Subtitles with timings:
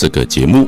[0.00, 0.66] 这个节目。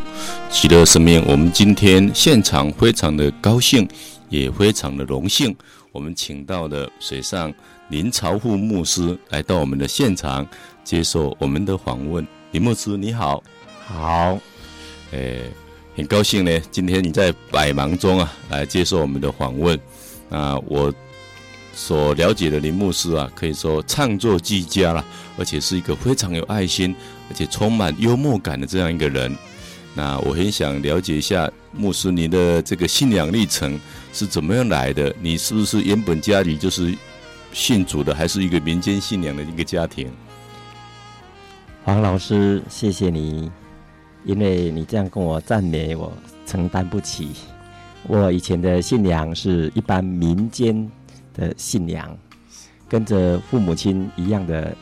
[0.51, 3.88] 喜乐生命，我们今天现场非常的高兴，
[4.28, 5.56] 也非常的荣幸，
[5.90, 7.50] 我们请到了水上
[7.88, 10.46] 林朝富牧师来到我们的现场
[10.84, 12.26] 接受我们的访问。
[12.50, 13.42] 林牧师你好，
[13.87, 14.38] 好，
[15.12, 15.41] 诶，
[15.96, 19.80] 很高兴呢，今天你在百忙中啊来接受我们的访问。
[20.29, 20.93] 啊，我
[21.73, 25.03] 所了解的林牧师啊，可以说唱作俱佳了，
[25.39, 26.95] 而且是一个非常有爱心，
[27.33, 29.35] 而且充满幽默感的这样一个人。
[29.95, 33.81] 那我很想了解一下牧师您的这个信仰历程
[34.13, 35.15] 是怎么样来的？
[35.19, 36.95] 你是不是原本家里就是
[37.53, 40.11] 信主的，还是一个民间信仰的一个家庭？
[41.85, 43.51] 黄老师，谢谢你，
[44.25, 46.12] 因为你这样跟我赞美，我
[46.47, 47.31] 承担不起。
[48.07, 50.91] 我以前的信仰是一般民间
[51.33, 52.15] 的信仰，
[52.89, 54.77] 跟着父母亲一样的，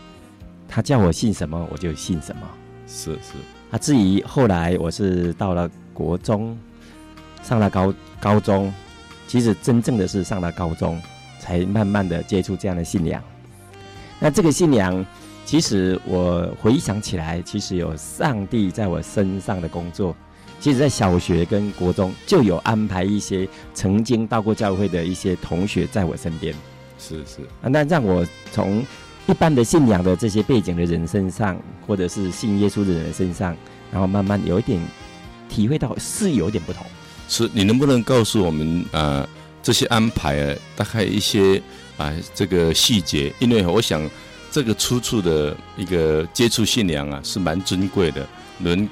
[0.70, 2.42] 他叫我信什么我就信什么。
[2.86, 3.34] 是是。
[3.70, 6.56] 啊，至于后来我是到了国中，
[7.42, 8.72] 上了高高中，
[9.26, 11.00] 其实真正的是上了高中，
[11.40, 13.22] 才慢慢的接触这样的信仰。
[14.18, 15.04] 那这个信仰，
[15.44, 20.14] 其实我回想起来，其实有上帝在我身上的工作。
[20.58, 26.54] 其实，在小学跟国中就有安排一些曾经到过教会的一些同学在我身边，
[26.98, 28.84] 是是啊，那让我从
[29.30, 33.56] 一般的信仰的这些背景的人身上，或者是信耶稣的人身上，
[33.92, 34.80] 然后慢慢有一点
[35.48, 36.84] 体会到是有点不同。
[37.28, 39.28] 是，你能不能告诉我们啊、呃，
[39.62, 41.58] 这些安排啊，大概一些
[41.96, 43.32] 啊、呃、这个细节？
[43.38, 44.02] 因为我想
[44.50, 48.26] 这个初处的一个接触信仰啊，是蛮尊贵的，
[48.58, 48.88] 能。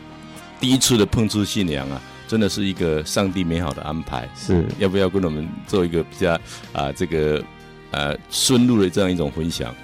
[0.60, 4.28] 第一次的碰触信仰啊，真的是一个上帝美好的安排。
[4.36, 6.32] 是，要不要跟我们做一个比较
[6.72, 7.42] 啊这个
[7.90, 9.74] 呃深入的这样一种分享？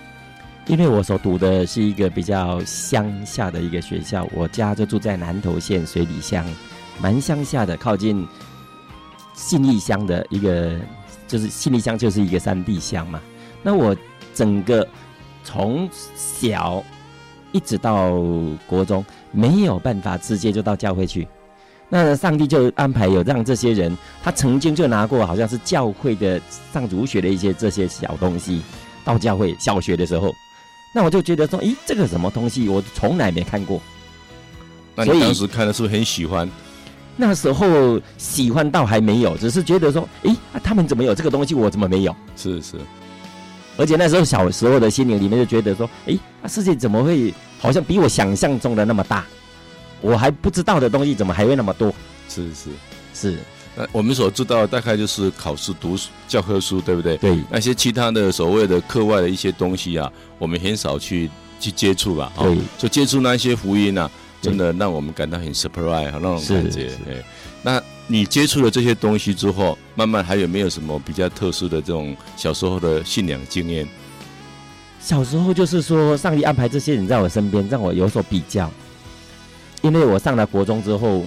[0.67, 6.45] 因为我所读的是一个比较乡下的一个学校，我家就住在南投县水里乡，
[7.01, 8.27] 蛮乡下的，靠近
[9.35, 10.79] 信义乡的一个，
[11.29, 13.21] 就是信义乡就是一个山地乡嘛。
[13.63, 13.97] 那我
[14.35, 14.87] 整个
[15.43, 16.83] 从小
[17.53, 18.19] 一直到
[18.67, 19.05] 国中。
[19.37, 21.27] 没有办法直接就到教会去，
[21.89, 26.41] 那上帝就安排有让这些人，他曾经就拿过好像是教会的
[26.73, 28.63] 上主学的一些这些小东西
[29.05, 30.31] 到教会小学的时候，
[30.95, 33.83] 那我就觉得说，咦，这个什么东西我从来没看过。
[34.95, 36.49] 那你当时看的是不是很喜欢？
[37.17, 42.15] 那时候喜欢到还没有，只是觉得说，诶，啊，他们怎么有这个东西，我怎么没有？
[42.37, 42.77] 是是。
[43.77, 49.25] 而且那时候小时候的心灵里面就觉得说，诶，啊，世界怎么会好像比我想象中的那么大？
[50.01, 51.93] 我还不知道的东西怎么还会那么多？
[52.29, 52.71] 是是
[53.13, 53.39] 是。
[53.77, 55.97] 那我们所知道大概就是考试读
[56.29, 57.17] 教科书，对不对？
[57.17, 57.39] 对。
[57.51, 62.33] 那些其他的所谓的课外的一些东西啊，我们很少去去接触吧？
[62.39, 62.57] 对。
[62.79, 66.91] 就接触那些福音啊，真的让我们感到很 surprise 那种感觉。
[67.05, 67.25] 对，
[67.63, 67.83] 那。
[68.07, 73.89] 你接触了这些东西之后，慢慢还有没有什么比较特殊的这种小时候的信仰经验？
[75.01, 78.71] 小时候就是说，上帝安排这些人在我身边，让我有所比较。
[79.81, 81.25] 因为我上了国中之后，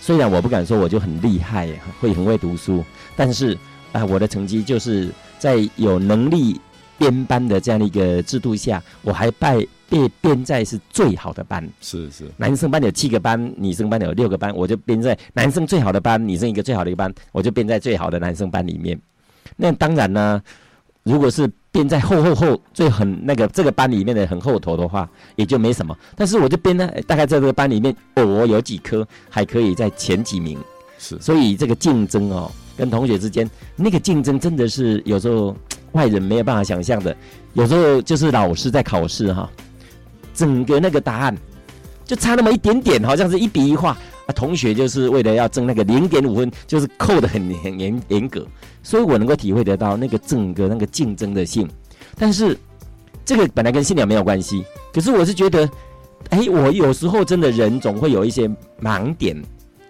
[0.00, 1.68] 虽然我不敢说我就很厉害，
[2.00, 2.84] 会很会读书，
[3.14, 3.52] 但是
[3.92, 6.60] 啊、呃，我的成绩就是在有能力
[6.98, 9.66] 编班的这样的一个制度下，我还拜。
[9.90, 18.96] 被编在是最好的班，是是，男生班有七个班，女生班有六个班，我就编在男生最好的班，女生一个最好的一个班，我就编在最好的男生班里面。
[19.56, 20.40] 那当然呢，
[21.02, 25.96] 如果是编在后后后最很那个这个班里面的很后头的话，也就没什么。
[26.16, 30.58] 但是我就编呢，大概在这个班里面，偶尔有几科还可以在前几名。
[30.98, 35.56] 是，所以这个竞争哦，跟同学之间那个竞争真的是有时候
[35.92, 37.16] 外人没有办法想象的。
[37.54, 39.50] 有时候就是老师在考试哈。
[40.32, 41.36] 整个那个答案
[42.10, 43.90] 就差那么一点点，好像是一笔一画
[44.26, 44.34] 啊。
[44.34, 48.44] 同学就是为了要争那个零点五分，就是扣得很很严严格，
[48.82, 51.70] 所以我能够体会得到那个整个那个竞争的性。
[52.18, 52.58] 但是
[53.24, 55.70] 这个本来跟信仰没有关系，可是我是觉得，
[56.30, 58.50] 哎，我有时候真的人总会有一些
[58.82, 59.40] 盲点，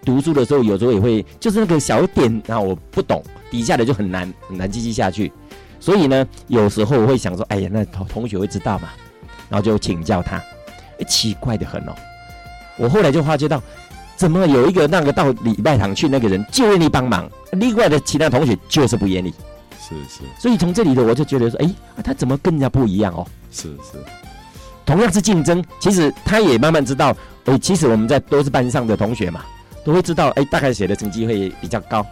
[0.05, 5.31] 读书的时候有时候也会就是那个小点，然后我不懂，底下的就很难很难继续下去。
[5.79, 8.89] 所以呢，有时候我会想说，哎呀，那同同学会知道嘛？
[9.49, 10.37] 然后就请教他，
[10.99, 11.95] 哎，奇怪的很哦。
[12.77, 13.61] 我后来就发觉到，
[14.15, 19.33] 怎么有一个那个到礼拜堂去那个人就愿意帮忙，另外的其他同学就是不愿意。
[19.79, 20.21] 是是。
[20.39, 21.69] 所以从这里的我就觉得说，哎，
[22.03, 23.25] 他怎么跟人家不一样哦？
[23.51, 23.97] 是是。
[24.85, 27.15] 同样是竞争，其实他也慢慢知道，
[27.45, 29.41] 哎，其实我们在都是班上的同学嘛，
[29.83, 32.05] 都会知道，哎，大概谁的成绩会比较高，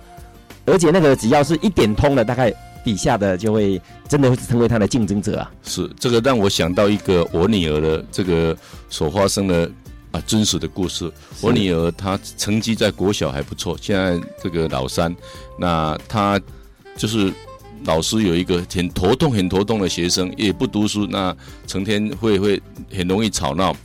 [0.66, 2.54] 而且那个只要是一点通了，大概。
[2.82, 5.52] 底下的就会真的会成为他的竞争者啊！
[5.64, 8.56] 是这个让我想到一个我女儿的这个
[8.90, 9.70] 所发生的
[10.12, 11.12] 啊真实的故事。
[11.42, 15.16] 我女儿她成绩在国小还不错，现在这个老三，
[15.58, 16.40] 那她
[16.98, 17.32] 就是
[17.86, 21.36] 老师有一个很头痛、很头痛的学生，也不读书，那
[21.68, 22.62] 成天会会
[22.96, 23.76] 很容易吵闹。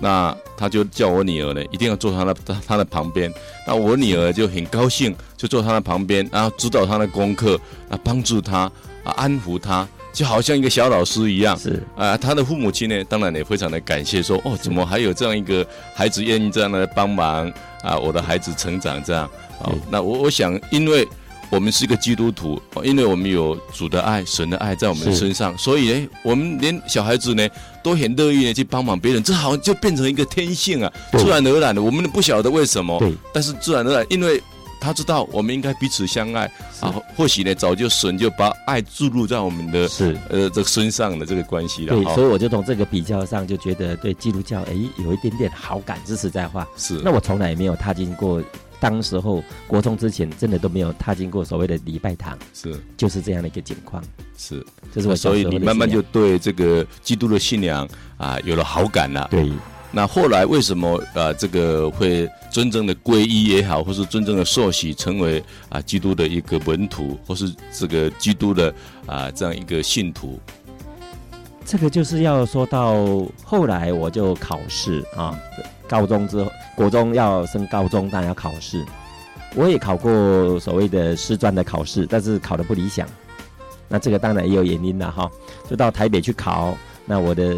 [0.00, 3.32] 那他就叫我女儿呢，一定要坐他的他他的旁边。
[3.64, 7.58] 那我女儿就很高兴，就坐他的旁边，然后指导他的功课，
[7.88, 8.70] 啊，帮助他，
[9.04, 11.58] 啊，安抚他，就好像一个小老师一样。
[11.58, 17.52] 是啊，他的父母亲呢，当然也非常的感谢，说哦，怎么还有这样一个孩子愿意这样的帮忙
[17.82, 19.28] 啊，我的孩子成长这样。
[19.60, 21.06] 啊，那我我想，因为。
[21.50, 27.46] 我们是一个基督徒，因为我们有主的爱、神的爱在我们身上，所以呢，我们连小孩子呢
[27.80, 31.80] 都很乐意的去帮忙别人，这好像就变成一个天性啊，自然而然的。
[31.80, 33.00] 我们不晓得为什么，
[33.32, 34.42] 但是自然而然，因为
[34.84, 36.44] 他知道我们应该彼此相爱
[36.80, 36.94] 啊。
[37.16, 41.94] 或许呢，早就神就把爱注入在我们的是呃这个身上的这个关系了。
[41.94, 46.66] 对，所以我就从这个比较上就觉得对基督教哎有一点点好感，这是实在话。
[46.76, 48.42] 是，那我从来也没有踏进过。
[48.80, 54.02] 当时候国中之前，真的都没有踏进过所谓的礼拜堂，是就是这样的一个情况，
[54.36, 57.88] 是，这是我所以你慢慢就对这个基督的信仰
[58.18, 59.26] 啊有了好感了。
[59.30, 59.50] 对，
[59.94, 68.74] 那后来为什么啊这个会真正的皈依也好，或是真正的受洗成为啊基督的一个门徒，或是这个基督的
[69.06, 70.40] 啊这样一个信徒？
[71.64, 75.38] 这个就是要说到后来我就考试啊。
[75.86, 78.84] 高中之后，国中要升高中，当然要考试。
[79.54, 83.06] 我也考过所谓的师专的考试，但是考得不理想。
[83.86, 85.30] 那这个当然也有原因了哈。
[85.68, 86.74] 就到台北去考，
[87.04, 87.56] 那我的，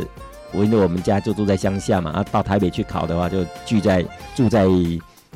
[0.52, 4.04] 我因为我们家就住在乡下嘛，啊，到台北去考的话，就聚在
[4.34, 4.66] 住在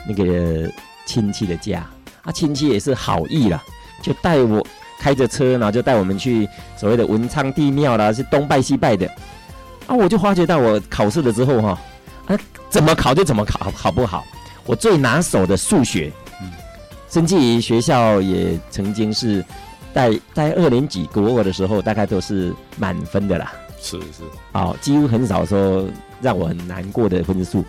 [0.06, 0.70] 那个
[1.06, 1.84] 亲戚的家。
[2.22, 3.62] 啊，亲戚也是好意啦，
[4.02, 4.64] 就带我
[4.98, 9.06] 开着车，然后就带我们去所谓的文昌帝庙啦，是东拜西拜的。
[9.86, 11.78] 啊，我就发觉到我考试了之后哈。
[12.26, 14.24] 啊，怎么考就怎么考，好不好？
[14.66, 16.52] 我最拿手的数学，嗯，
[17.08, 19.44] 甚至于学校也曾经是
[19.92, 23.52] 在在二年级国二的时候，大概都是满分的啦。
[23.82, 24.22] 是是，
[24.52, 25.86] 好，几乎很少说
[26.20, 27.64] 让我很难过的分数。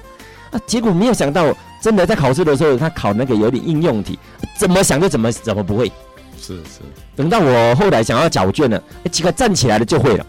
[0.52, 4.20] 啊，结果没有想到，真的在考试的时候，他考那个有点应用题，
[4.58, 5.92] 怎么想就怎么怎么不会。
[6.38, 6.82] 是是，
[7.16, 10.26] 等到我后来想要缴卷了，哎，奇怪，站起来了就会了。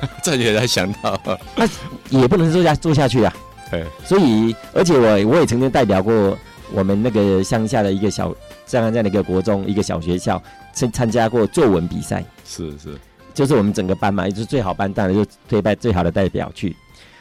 [0.22, 1.18] 站起来才想到，
[1.54, 1.66] 那
[2.10, 3.32] 也不能坐下坐下去啊。
[3.70, 6.36] 对，所以而且我我也曾经代表过
[6.72, 8.34] 我们那个乡下的一个小
[8.66, 10.42] 这样这样的一个国中一个小学校，
[10.72, 12.24] 参参加过作文比赛。
[12.44, 12.94] 是是，
[13.36, 16.74] 就是我们整个班嘛，也就是最好班，当然就推派最好的代表去。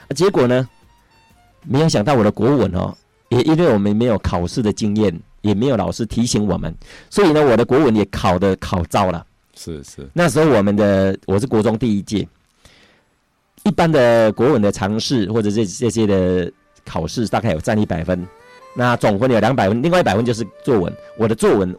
[0.07, 0.67] 啊，结果呢，
[1.63, 2.95] 没有想到我的国文哦，
[3.27, 6.73] 也因为我们没有考试的经验，也没有老师提醒我们，
[7.09, 9.25] 所以呢，我的国文也考的考糟了。
[9.56, 12.25] 是是，那时候我们的我是国中第一届。
[13.63, 16.50] 一般的国文的尝试或者这这些的
[16.85, 18.25] 考试，大概有占一百分，
[18.73, 20.94] 那总分有两百分，另外一百分就是作文。
[21.17, 21.75] 我的作文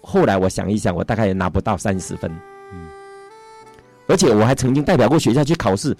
[0.00, 2.30] 后来我想一想，我大概也拿不到三十分。
[4.06, 5.96] 嗯，而且我还曾经代表过学校去考试，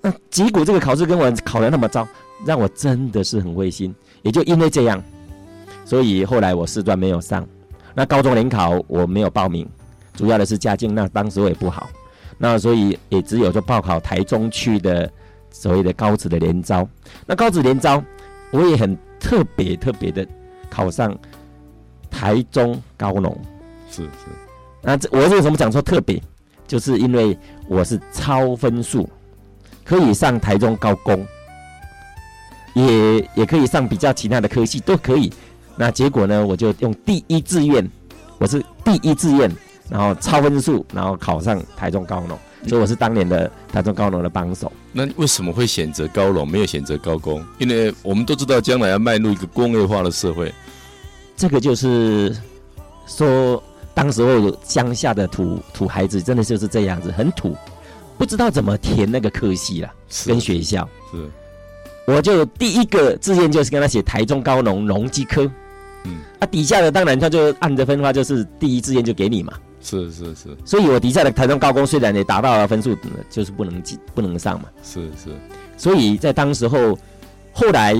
[0.00, 2.06] 那结果这个考试跟我考的那么糟，
[2.44, 3.94] 让我真的是很灰心。
[4.22, 5.02] 也就因为这样，
[5.84, 7.46] 所以后来我四专没有上，
[7.94, 9.68] 那高中联考我没有报名，
[10.14, 11.88] 主要的是家境，那当时我也不好。
[12.38, 15.10] 那所以也只有就报考台中区的
[15.50, 16.86] 所谓的高职的联招。
[17.24, 18.02] 那高职联招，
[18.50, 20.26] 我也很特别特别的
[20.68, 21.16] 考上
[22.10, 23.38] 台中高农。
[23.90, 24.10] 是是。
[24.82, 26.22] 那这我为什么讲说特别？
[26.66, 27.36] 就是因为
[27.68, 29.08] 我是超分数，
[29.84, 31.26] 可以上台中高工，
[32.74, 35.32] 也也可以上比较其他的科系都可以。
[35.76, 37.88] 那结果呢，我就用第一志愿，
[38.38, 39.50] 我是第一志愿。
[39.88, 44.72] 然后超分数，然后考上台中高农，所以我是当年的台中高农的帮手。
[44.90, 47.40] 那为什么会选择高农，没有选择高工？
[47.58, 50.52] 因为我们都知道将来要迈入一个工业化的社会。
[51.36, 52.36] 这个就是
[53.06, 53.62] 说，
[53.96, 57.56] 当时候乡下的土土孩子真的就是这样子，很土，
[58.18, 59.90] 不知道怎么填那个科系了，
[60.26, 60.86] 跟学校。
[61.10, 61.30] 是，
[62.06, 65.50] 我就第一个志愿就是跟他写台中高农农机科。
[66.04, 69.54] 嗯，啊，底下的当然他就按着分发，就是第一志愿就给你嘛。
[69.80, 72.94] 是是是，所以我底下的台中高工虽然也达到了分数，
[73.30, 74.68] 就是不能进不能上嘛。
[74.82, 75.30] 是是，
[75.78, 76.98] 所以在当时候，
[77.50, 77.94] 后来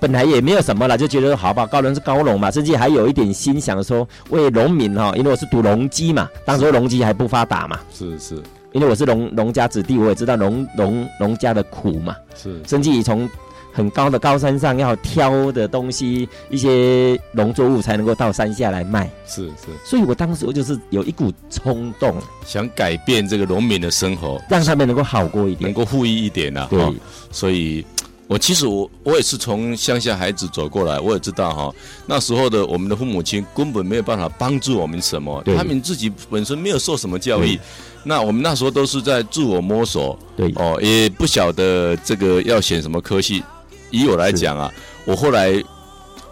[0.00, 7.78] 本来也没有什么了，就觉得好吧，高人是高龙嘛，甚至还有一点心想说为农民哈，因为我是读农机嘛，当时候农机还不发达嘛。
[7.92, 8.42] 是是，
[8.72, 12.16] 因为我是农农家子弟，我也知道农农农家的苦嘛。
[12.34, 13.28] 是，甚至于从。
[13.72, 19.08] 很高的高山上要挑的东西，一些农作物才能够到山下来卖。
[19.28, 26.66] 是是，所以我当时我就是有一股冲动，想改变这个农民的生活，让他们能够好过一点，能够富裕一点呐、啊。
[26.68, 26.92] 对、哦，
[27.30, 27.86] 所以
[28.30, 31.74] 我其实我我也是从乡下孩子走过来，我也知道哈，
[32.06, 37.58] 那时候的我们的父母亲根本没有办法帮助我们什么，他们自己本身没有受什么教育，
[38.04, 43.42] 那我们那时候都是在自我摸索，对哦，也不晓得这个要选什么科系。
[43.90, 44.72] 以我来讲啊，
[45.04, 45.60] 我后来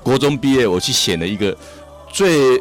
[0.01, 1.57] 国中毕业，我去选了一个
[2.13, 2.57] 最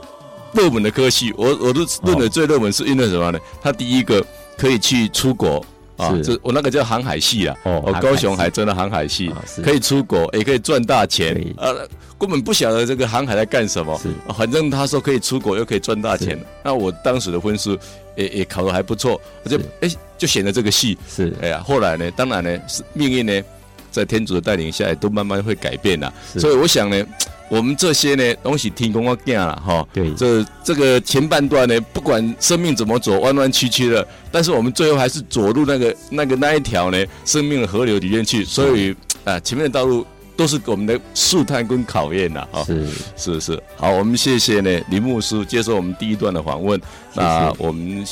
[0.51, 3.37] 热门的科系，我我都认为最热门是因为什么呢？
[3.61, 4.25] 他第一个
[4.57, 5.63] 可以去出国。
[5.97, 9.31] 啊，这我那个叫航海系啊，哦，高雄海真的航海系，
[9.63, 11.87] 可以出国，也可以赚大钱，呃，
[12.17, 13.99] 根本不晓得这个航海在干什么，
[14.37, 17.77] 反正他说可以出国又可以赚大钱，那我当时的分数
[18.15, 23.43] 也也考得还不错，我就哎就选了这个系，是，哎呀，后来呢，当然呢是命运呢，
[23.91, 27.05] 在天主的带领下也，都慢慢会改变了，所以我想呢。
[27.49, 29.87] 我们这些呢，东西听公我讲了哈。
[29.93, 38.43] 对，这这个前半段呢，不管生命怎么走，弯弯曲曲的，但是我们最后还是走入那个那个那一条呢，生命的河流里面去。
[38.43, 42.47] 所以啊，前面的道路都是我们的试探跟考验呐。
[42.51, 43.63] 哈，是是是。
[43.77, 46.79] 好，我们谢谢呢林牧师接受我们第一段的访问。
[47.13, 48.05] 那我们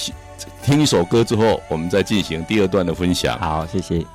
[0.63, 3.38] 听一首歌之后，我们再进行第二段的分享。
[3.39, 4.06] 好，谢谢。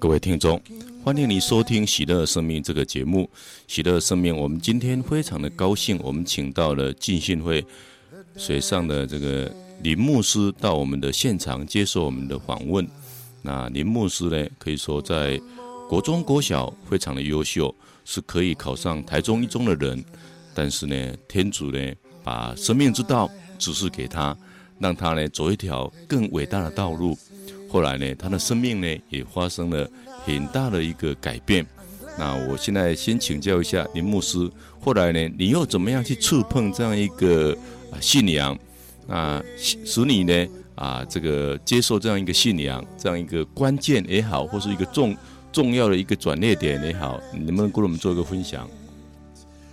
[0.00, 0.60] 各位听众，
[1.02, 3.28] 欢迎你收听《喜乐生命》这个节目。
[3.66, 7.64] 喜乐生命，我们今天非常的高兴，我们请到了浸信会
[8.36, 9.52] 水上的这个
[9.82, 12.86] 林牧师到我们的现场接受我们的访问。
[13.42, 15.40] 那林牧师呢，可以说在
[15.88, 17.74] 国中、国小非常的优秀，
[18.04, 20.04] 是可以考上台中一中的人。
[20.54, 23.28] 但是呢，天主呢，把生命之道
[23.58, 24.36] 指示给他，
[24.78, 27.18] 让他呢走一条更伟大的道路。
[27.68, 29.88] 后来呢，他的生命呢也发生了
[30.24, 31.64] 很大的一个改变。
[32.18, 37.56] 那我现在先请教一下林牧师，后来呢，你又怎么样去触碰这样一个
[37.92, 38.58] 啊信仰？
[39.06, 45.16] 啊，使你呢啊这个接受这样一个信仰，这样一个关键也好，或是一个重
[45.52, 48.68] 重要的一个转捩点也好，能不能跟我们做一个分享？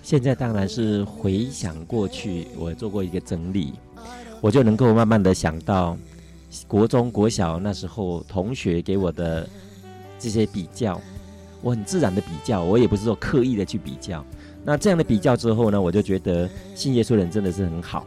[0.04, 3.74] 现在当然是回想过去，我做过一个整理，
[4.40, 5.98] 我就能够慢慢的想到。
[6.68, 9.48] 国中、国小那时候，同学给我的
[10.20, 11.00] 这些比较，
[11.62, 14.24] 我很自然的比较，我也不是说刻意的去比较。
[14.64, 18.06] 那这样的比较之后呢，我就觉得信耶稣人真的是很好。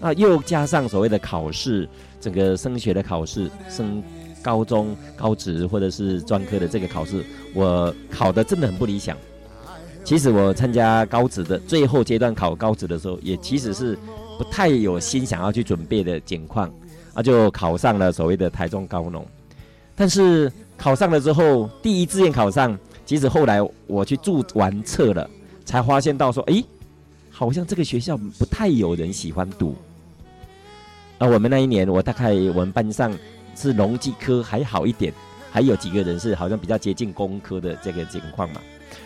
[0.00, 1.88] 那又加上所谓的考试，
[2.20, 4.02] 整个升学的考试，升
[4.40, 7.22] 高中、高职或者是专科的这个考试，
[7.54, 9.14] 我考的真的很不理想。
[10.02, 13.98] 其实我参加高职的最后阶段考高职的时候，也其实是
[14.38, 16.72] 不太有心想要去准备的情况。
[17.20, 19.24] 啊，就考上了所谓的台中高农，
[19.94, 25.28] 但是考上了之后，第一志愿考上，其实后来我去注完册了，
[25.66, 26.64] 才发现到说，诶，
[27.30, 29.76] 好像这个学校不太有人喜欢读。
[31.18, 33.14] 啊，我们那一年，我大概我们班上
[33.54, 35.12] 是农技科还好一点，
[35.50, 38.62] 还有几个人是好像比较接近工科的这个情况嘛，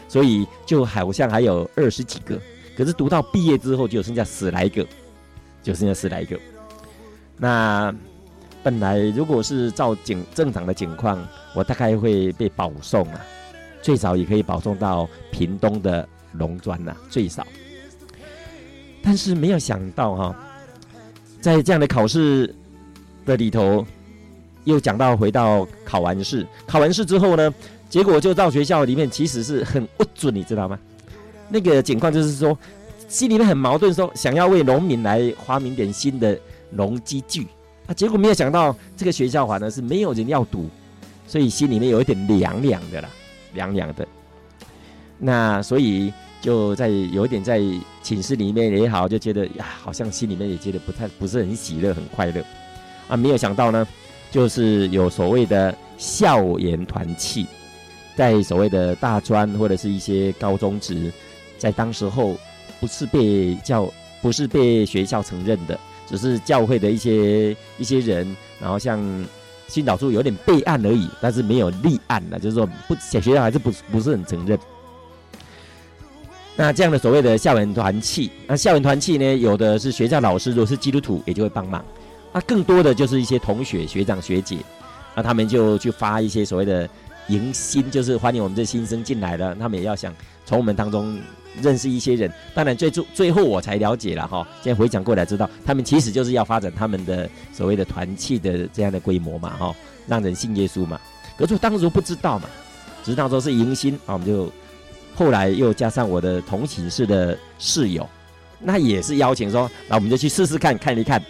[0.08, 2.40] 所以就好像还有二十几个，
[2.76, 4.86] 可是读到毕业之后，就剩下十来个，
[5.64, 6.38] 就剩下十来个。
[7.36, 7.94] 那
[8.62, 11.22] 本来如果是照景正常的情况，
[11.54, 13.20] 我大概会被保送啊，
[13.82, 17.46] 最少也可以保送到屏东的农专呐，最少。
[19.02, 20.36] 但是没有想到哈、
[21.40, 22.54] 在这样的考试
[23.26, 23.84] 的里头，
[24.64, 27.52] 又讲到回到考完试，考完试之后呢，
[27.90, 30.78] 结果就到学校里面，其实是很不准，你知道吗？
[31.50, 32.56] 那个情况就是说，
[33.08, 36.38] 心里面很矛盾，说想要为农民来发明点新的。
[36.70, 37.46] 农机具
[37.86, 40.68] 啊，结果没有想到这个学校反而是没有人要读，
[41.26, 43.08] 所以心里面有一点凉凉的啦，
[43.52, 44.06] 凉凉的。
[45.18, 47.60] 那所以就在有一点在
[48.02, 52.44] 寝室里面也好，就觉得呀，好像心里面也觉得不太不是很喜乐，很快乐
[53.08, 53.16] 啊。
[53.16, 53.86] 没有想到呢，
[54.30, 57.46] 就是有所谓的校园团契，
[58.16, 61.12] 在所谓的大专或者是一些高中职，
[61.58, 62.36] 在当时候
[62.80, 65.78] 不是被叫，不是被学校承认的。
[66.16, 69.02] 只是教会的一些一些人，然后像
[69.66, 74.58] 新导处有点备案而已，但是没有立案的，就是说不，小学校还是不不是很承认。
[76.56, 81.84] 那这样的所谓的校园团契，那校园团契呢，有的是学校老师，如果是基督徒，也就会帮忙。
[82.32, 84.58] 那更多的就是一些同学、学长、学姐，
[85.16, 86.88] 那他们就去发一些所谓的
[87.28, 91.18] 迎新，就是欢迎我们这新生进来了，他们也要想从我们当中。
[91.62, 94.44] 认识一些人，当然最终最后我才了解了哈。
[94.60, 99.72] 现在回想过来，知道他们其实就是要发展他们的所谓的团契的这样的规模嘛哈，
[100.08, 101.00] 让人信耶稣嘛。
[101.38, 102.48] 可是当时不知道嘛，
[103.04, 104.50] 只知道说是迎新啊，我们就
[105.14, 108.04] 后来又加上我的同寝室的室友，
[108.58, 111.22] 那也是邀请说，那我们就去试试看看一看。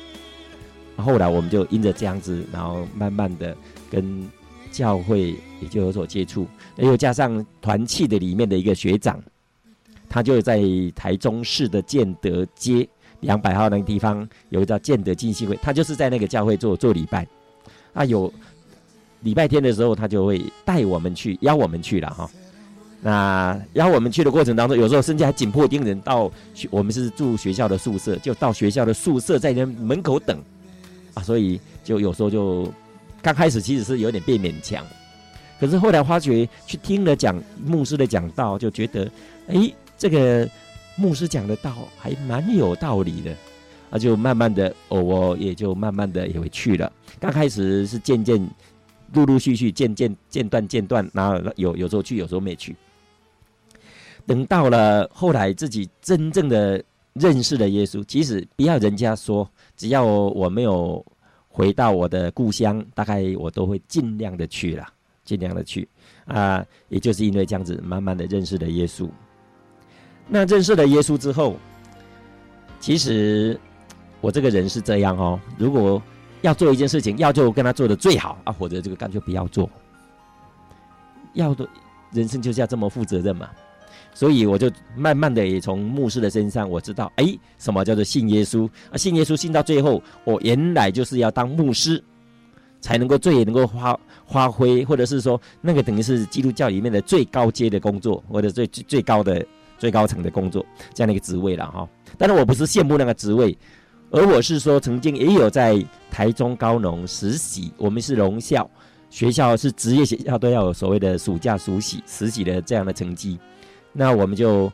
[0.96, 3.54] 后来我们就因着这样子，然后慢慢的
[3.90, 4.26] 跟
[4.72, 9.22] 教会也就有所接触，又加上团契的里面的一个学长。
[10.08, 10.62] 他就在
[10.94, 12.86] 台中市的建德街
[13.20, 17.26] 两百号那个地方有一个叫建德浸信会，他就是在那个教会做做礼拜。
[17.92, 18.32] 啊，有
[19.22, 22.30] 礼拜天的时候，他就会带我们去，邀我们去了哈。
[23.00, 26.30] 那邀我们去的过程当中，有时候甚至还紧迫盯人到
[26.70, 30.38] 我们是住学校的宿舍，就到学校的宿舍在那门口等
[31.14, 32.72] 啊，所以就有时候就
[33.20, 34.84] 刚开始其实是有点被勉强，
[35.64, 39.10] 可是后来发觉去听了讲牧师的讲道，就觉得
[39.48, 39.72] 哎。
[39.96, 40.46] 这个
[40.96, 43.34] 牧师讲的道还蛮有道理的，
[43.90, 46.92] 啊，就慢慢的，哦，我也就慢慢的也会去了。
[47.20, 48.36] 刚开始是渐渐、
[49.12, 52.74] 陆陆续续、渐渐间断、间断，然后有有时候去，有时候没去。
[54.26, 61.02] 等到了后来自己真正的认识了耶稣，即使不要人家说，只要我没有
[61.48, 64.86] 回到我的故乡，大概我都会尽量的去了，
[65.24, 65.88] 尽量的去
[66.26, 66.64] 啊。
[66.88, 69.08] 也就是因为这样子，慢慢的认识了耶稣。
[70.28, 71.56] 那认识了耶稣之后，
[72.80, 73.58] 其实
[74.20, 75.40] 我这个人是这样哦。
[75.58, 76.02] 如果
[76.42, 79.68] 要做一件事情，要就跟他做的最好啊，或者这个干脆不要做。
[81.32, 81.68] 要的
[82.12, 83.50] 人生就是要这么负责任嘛。
[84.16, 88.96] 所以我就慢慢的也从牧师的身上我知道，哎，什么叫做信耶稣啊？
[88.96, 92.02] 信耶稣信到最后，我原来就是要当牧师，
[92.84, 99.42] 才能够最能够发发挥，或者是说那个等于是基督教里面的最高阶的工作，或者最最高的
[99.78, 101.88] 最高层的工作这样的一个职位了哈。
[102.18, 103.56] 当然我不是羡慕那个职位，
[104.10, 108.70] 而我是说曾经也有在台中高农实习，我们是荣校
[109.08, 113.38] 学校，是职业学校都要有所谓的暑假暑习实习的这样的成绩。
[113.94, 114.70] 那我们就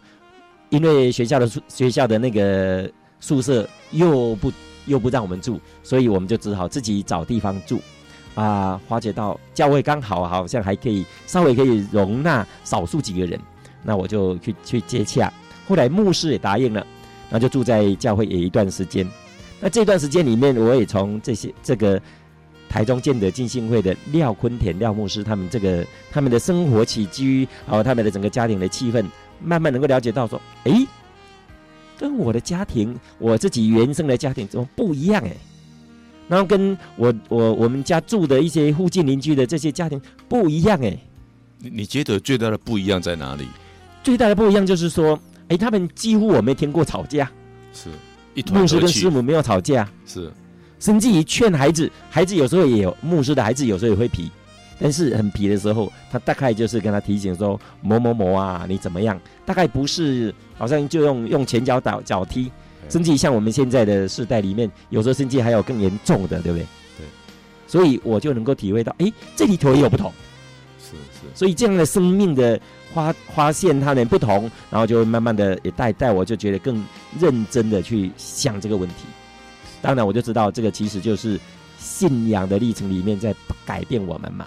[0.71, 4.53] 因为学校的宿学校的那个宿舍又不
[4.87, 7.81] 又不让我们住，所以我们就只好自己找地方住
[8.35, 8.81] 啊。
[8.89, 13.39] 发觉到教会刚好好像还可以稍微可以容纳少数几个人，
[13.83, 15.33] 那我就去去接洽。
[15.69, 16.87] 后来牧师也答应了，
[17.29, 19.07] 那就住在教会也一段时间。
[19.61, 22.01] 那这段时间里面，我也从这些这个。
[22.73, 29.05] 台中建德进信会的廖坤田廖牧师，他们这个他们的生活起居，还有他们的整个家庭的气氛，
[29.43, 30.87] 慢慢能够了解到说，哎，
[31.99, 35.37] 跟我的家庭，我自己原生的家庭怎么不一样哎？
[36.31, 40.97] 然后跟我我我们家住的一些附近邻居的这些家庭不一样哎。
[41.59, 43.49] 你你觉得最大的不一样在哪里？
[44.05, 47.29] 最大的不一样就是说，哎，他们几乎我没听过吵架，
[47.75, 47.89] 是
[48.35, 48.61] 一团。
[48.61, 50.33] 牧师跟师母没有吵架，是。
[50.79, 54.31] 甚至于劝孩子，孩子有时候也有牧师的孩子，有时候也会皮，
[54.79, 59.21] 但是很皮的时候，他大概就是跟他提醒说某某某啊，你怎么样？
[59.45, 62.51] 大概不是，好像就用用前脚打脚踢，
[62.91, 66.67] 甚至于像我们现在的世代里面，有时候甚至还有更严重的，对不对？
[66.99, 67.07] 对。
[67.67, 70.13] 所以我就能够体会到，哎，这里头也有不同。
[70.79, 71.27] 是是。
[71.35, 72.61] 所以这样的生命的
[72.93, 76.85] 发发现它的不同，然后就慢慢的也带带我，就觉得更
[77.19, 79.07] 认真的去想这个问题。
[79.81, 81.39] 当然，我就知道这个其实就是
[81.79, 84.47] 信仰的历程里面在改变我们嘛，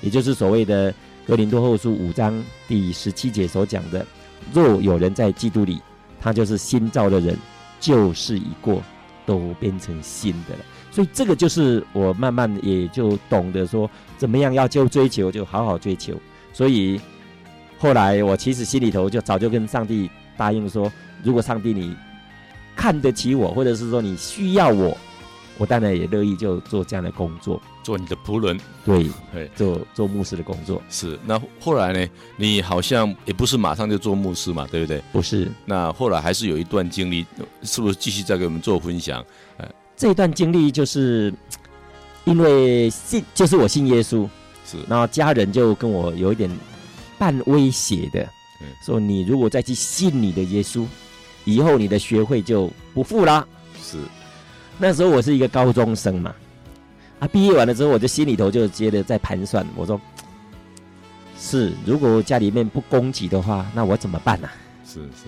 [0.00, 0.90] 也就是所谓的
[1.26, 4.04] 《格林多后书》五章第十七节所讲的
[4.52, 5.80] ：“若有人在基督里，
[6.20, 7.36] 他就是新造的人，
[7.86, 8.82] 旧事已过，
[9.24, 16.14] 都变成新的了。”所以这个就是我慢慢也就懂得说，怎么样要就追求，就好好追求。
[16.52, 17.00] 所以
[17.78, 21.94] 后来我其实心里头就早就跟上帝答应说，如果上帝你。
[22.78, 24.94] 看得起我，或者是说你需要我，
[25.56, 28.58] 我当然也乐意就做这样的工作，做你的仆人。
[28.84, 30.82] 对，对，做做牧师的工作。
[30.90, 31.16] 是。
[31.24, 32.10] 那后来呢？
[32.36, 35.00] 你好像也不是马上就做牧师嘛，对不对？
[35.12, 35.48] 不是。
[35.64, 37.24] 那后来还是有一段经历，
[37.62, 39.24] 是不是继续再给我们做分享？
[39.58, 41.32] 哎，这段经历就是
[42.24, 44.28] 因为信，就是我信耶稣，
[44.66, 44.78] 是。
[44.88, 46.50] 然后家人就跟我有一点
[47.16, 48.28] 半威胁的，
[48.84, 50.84] 说你如果再去信你的耶稣。
[51.48, 53.46] 以后你的学费就不付啦。
[53.80, 53.98] 是，
[54.78, 56.34] 那时候我是一个高中生嘛，
[57.18, 60.00] 啊，毕业完了之后，我就心里头就接着在盘算，我说，
[61.38, 64.48] 是，如果家里面不供给的话，那我怎么办呢？
[64.86, 65.24] 是是，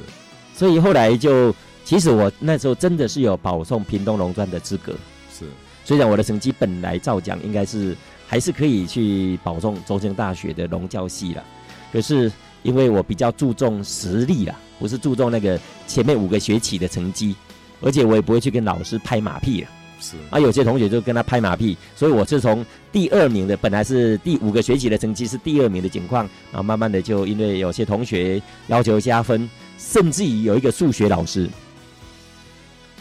[0.54, 4.92] 所以后来就，其实我那时候真的是有保送屏东农专的资格。
[5.32, 5.46] 是，
[5.84, 7.96] 虽然我的成绩本来照讲应该是
[8.26, 11.44] 还是可以去保送中兴大学的农教系了，
[11.92, 12.30] 可是
[12.62, 14.54] 因为我比较注重实力啦。
[14.78, 17.34] 不是注重那个前面五个学期的成绩，
[17.80, 19.68] 而且我也不会去跟老师拍马屁了。
[20.00, 31.48] 是啊，有些同学就跟他拍马屁，所以我是从第二名的，本来是第五个学期的成绩是第二名的情况，然后慢慢的就因为有些同学要求加分，甚至于有一个数学老师，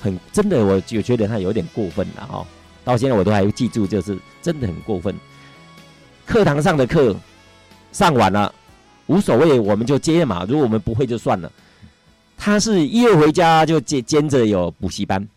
[0.01, 2.45] 很真的，我就觉得他有点过分了哈。
[2.83, 5.13] 到现在我都还记住，就是真的很过分。
[6.25, 7.15] 课堂上的课
[7.91, 8.53] 上完了，
[9.05, 10.45] 无所谓，我们就接嘛。
[10.47, 11.51] 如果我们不会就算了。
[12.39, 15.27] 他是一回家就兼兼着有补习班，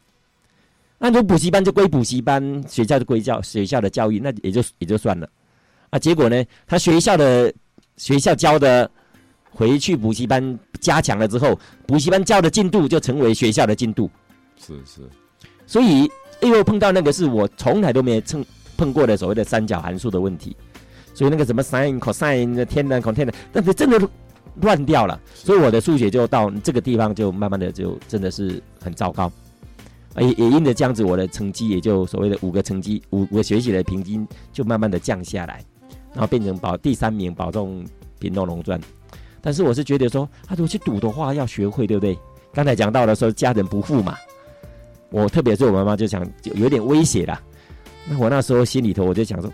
[1.02, 5.26] 那如果补习班就归补习班，学校就归教学校的教育，那也就也就算了。
[5.88, 7.50] 啊，结果呢，他学校的
[7.96, 8.88] 学校教的
[9.50, 14.10] 回去补习班加强了之后，补习班教的进度就成为学校的进度。
[14.58, 15.00] 是是，
[15.66, 16.06] 所以
[16.42, 18.44] 因为碰到那个是我从来都没碰
[18.76, 20.54] 碰过的所谓的三角函数的问题，
[21.14, 23.98] 所以那个什么 sin cosine 天然 cot 的，但是真的。
[24.62, 29.30] 乱掉了，所以我的数学就到这个地方就慢慢的就真的是很糟糕，
[30.18, 35.64] 也也因着这样子，我的成绩也就所谓的五个成绩五五个学习的平均就慢慢的降下来，
[36.12, 37.84] 然后变成保第三名保中
[38.18, 38.80] 屏东龙专，
[39.40, 42.18] 但是我是觉得说，他、啊、如果去赌的话要学会对不对？
[42.52, 44.16] 刚才讲到了说家人不富嘛，
[45.10, 47.40] 我特别是我妈妈就想就有点威胁了，
[48.08, 49.50] 那我那时候心里头我就想说。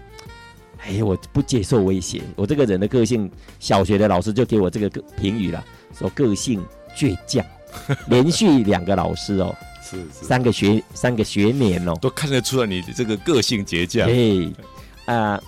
[0.89, 2.23] 哎，我不接受威胁。
[2.37, 6.65] 我这个人的个性，小学的老师就给我这个个评语了，说个性
[6.95, 7.45] 倔强。
[8.07, 9.53] 连续两个老师哦，
[9.89, 14.09] 是，三个学三个学年哦，都看得出来你这个个性倔强。
[14.09, 15.43] 哎，啊、呃，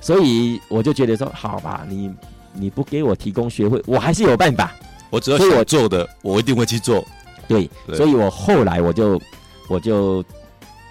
[0.00, 2.10] 所以我就觉得说，好吧，你
[2.54, 4.72] 你不给我提供学费，我还是有办法。
[5.10, 7.06] 我只要我做的，我，我一定会去做。
[7.46, 9.20] 对，对，所以我后来我就
[9.68, 10.24] 我就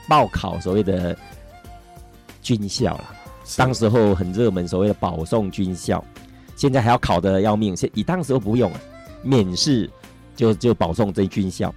[0.07, 1.17] 报考所谓的
[2.41, 3.15] 军校了。
[3.57, 6.03] 当时候很热门，所谓的保送军校，
[6.55, 7.75] 现在还要考的要命。
[7.75, 8.79] 现以当时候不用啊，
[9.21, 9.89] 免试
[10.35, 11.73] 就就保送这军校。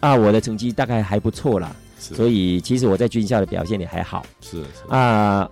[0.00, 4.24] 啊，我的成绩大概还不错啦，所以其实我在军校的表现也还好。
[4.40, 5.48] 是，是啊，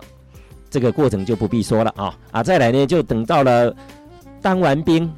[0.69, 2.43] 这个过程就不必说了啊啊！
[2.43, 3.75] 再来呢，就等到了
[4.41, 5.11] 当完兵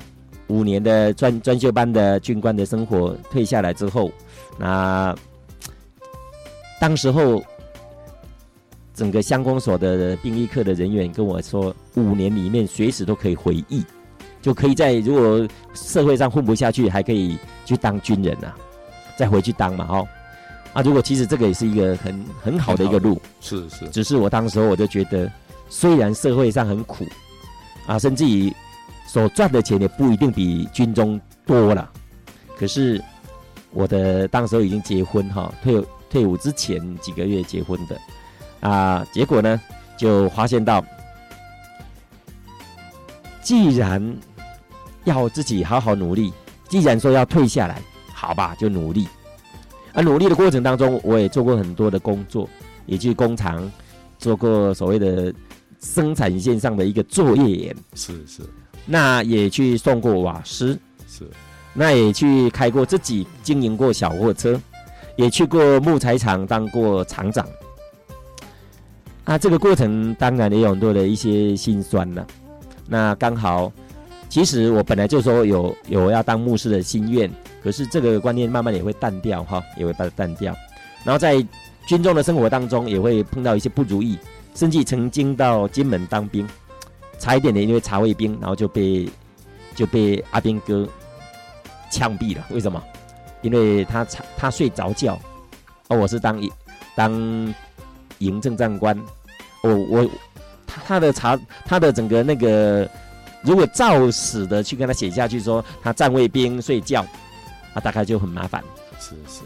[0.48, 4.12] 五年的专专修班的军官的生活退下来之后，
[4.58, 5.15] 那
[6.80, 7.41] 当时候
[8.94, 13.82] 整个乡公所的兵役课的人员跟我说，五年里面随时都可以回役，
[14.41, 18.56] 就可以在如果社会上混不下去，还可以去当军人啊。
[19.22, 20.08] 再回去当嘛，哦，
[20.74, 25.32] 啊，如果其实这个也是一个很很好的一个路，是是，只是我当时候我就觉得，
[25.70, 27.06] 虽然社会上很苦，
[27.86, 28.52] 啊，甚至于
[29.06, 31.88] 所赚的钱也不一定比军中多了，
[32.58, 33.00] 可是
[33.70, 38.02] 我的当时候已经结婚哈，退退伍之前几个月结婚的，
[38.68, 39.62] 啊，结果呢
[39.96, 40.84] 就发现到，
[43.44, 44.18] 既然
[45.04, 46.34] 要自己好好努力，
[46.68, 47.80] 既然说要退下来。
[48.32, 49.10] 好吧，就努力。
[49.91, 52.48] 啊努力的过程当中，我也做过很多的工作，
[52.86, 53.70] 也去工厂
[54.17, 55.34] 做过所谓的
[55.82, 57.76] 生产线上的一个作业员。
[57.94, 58.41] 是是。
[58.86, 60.80] 那也去送过瓦斯。
[61.10, 61.28] 是。
[61.74, 64.58] 那也去开过自己经营过小货车，
[65.17, 67.46] 也去过木材厂当过厂长。
[69.26, 72.26] 啊，这个过程当然也有很多的一些辛酸了。
[72.88, 73.70] 那刚好，
[74.30, 77.30] 其实我本来就说有有要当牧师的心愿。
[77.63, 80.56] 可是这个观念慢慢也会淡掉哈，也会把它淡掉。
[81.04, 81.45] 然后在
[81.88, 84.17] 军中的生活当中，也会碰到一些不如意，
[84.56, 86.47] 甚至曾经到金门当兵，
[87.19, 89.10] 差一点点因为查卫兵，然后就被
[89.76, 90.88] 就被阿兵哥
[91.89, 92.45] 枪毙了。
[92.52, 92.82] 为什么？
[93.41, 94.06] 因为他
[94.38, 95.19] 他睡着觉，
[95.88, 96.39] 哦我是当
[96.95, 97.54] 当
[98.19, 98.95] 营政战官，
[99.63, 100.10] 我我
[100.67, 102.88] 他他的查他的整个那个，
[103.41, 107.06] 如果照死的去跟他写下去说他站卫兵睡觉。
[107.74, 108.62] 啊，大概就很麻烦，
[109.00, 109.44] 是是，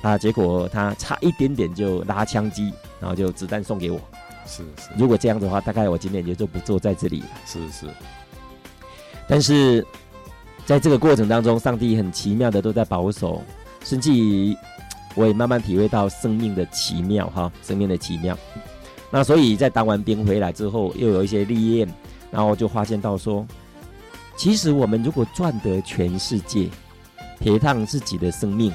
[0.00, 4.00] 啊，结果他差一点点就拉枪机，然后就子弹送给我，
[4.46, 4.88] 是是。
[4.96, 7.86] 如果这样的话，大概我今天也就不坐在这里了，是是。
[9.28, 9.86] 但是
[10.64, 13.42] 在这个过程当中，上帝很奇妙的都在保守，
[13.84, 14.56] 甚至于
[15.14, 18.36] 我也慢慢体会到生命的奇妙哈，生命的奇妙。
[19.10, 21.94] 那所以在当完兵回来之后，又有一些历练，
[22.30, 23.46] 然后就发现到说，
[24.36, 26.70] 其实我们如果赚得全世界。
[27.40, 28.70] 铁烫自己的生命，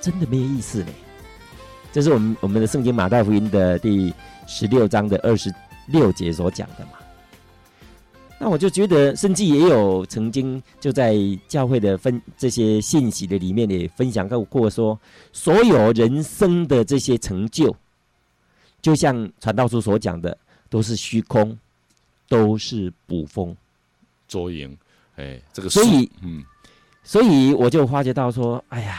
[0.00, 0.92] 真的没有意思呢。
[1.92, 4.12] 这是我们我们的圣经马太福音的第
[4.46, 5.54] 十六章的二十
[5.86, 6.92] 六节所讲的嘛。
[8.38, 11.14] 那我就觉得，甚至也有曾经就在
[11.46, 14.98] 教会的分这些信息的里面也分享过过说，
[15.32, 17.74] 所有人生的这些成就，
[18.80, 20.38] 就像传道书所讲的，
[20.70, 21.58] 都是虚空，
[22.28, 23.54] 都是捕风
[24.26, 24.74] 捉影。
[25.16, 26.42] 哎，这个所以嗯。
[27.08, 28.98] 所以我就发觉到说，哎呀，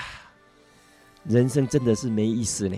[1.25, 2.75] 人生真的是没意思呢。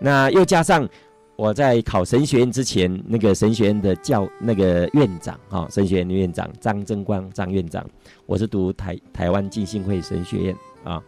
[0.00, 0.88] 那又加上
[1.36, 7.88] 我在考神学院之前，那个神学院的教那个院长啊、神学院的院长张正光张院长，
[8.26, 11.00] 我是读台台湾浸信会神学院啊、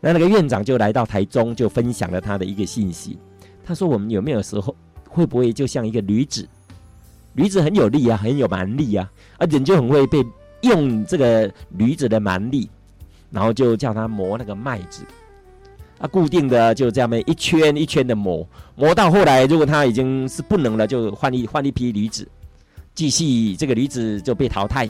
[0.00, 3.18] 那那个院长就来到台中，就分享了他的一个信息。
[3.62, 4.74] 他说：“我们有没有时候
[5.06, 6.48] 会不会就像一个驴子？
[7.34, 9.06] 驴子很有力啊，很有蛮力啊，
[9.36, 10.24] 而人就很会被。”
[10.62, 12.68] 用这个驴子的蛮力，
[13.30, 15.04] 然后就叫他磨那个麦子，
[15.98, 22.26] 啊，固定的就这样一圈一圈的磨，磨到后来，如果他已经是不能了，就换一换一批驴子，
[22.94, 24.88] 继续这个驴子就被淘汰。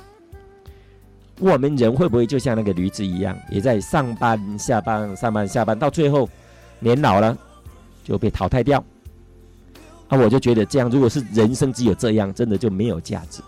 [1.40, 6.28] 我们人会不会就像那个驴子一样，也在上班下班上班下班，到最后
[6.80, 7.36] 年老了
[8.02, 8.82] 就被淘汰掉？
[10.08, 13.42] 啊，我就觉得这样，如果是人生只有这样，真的就没有价值。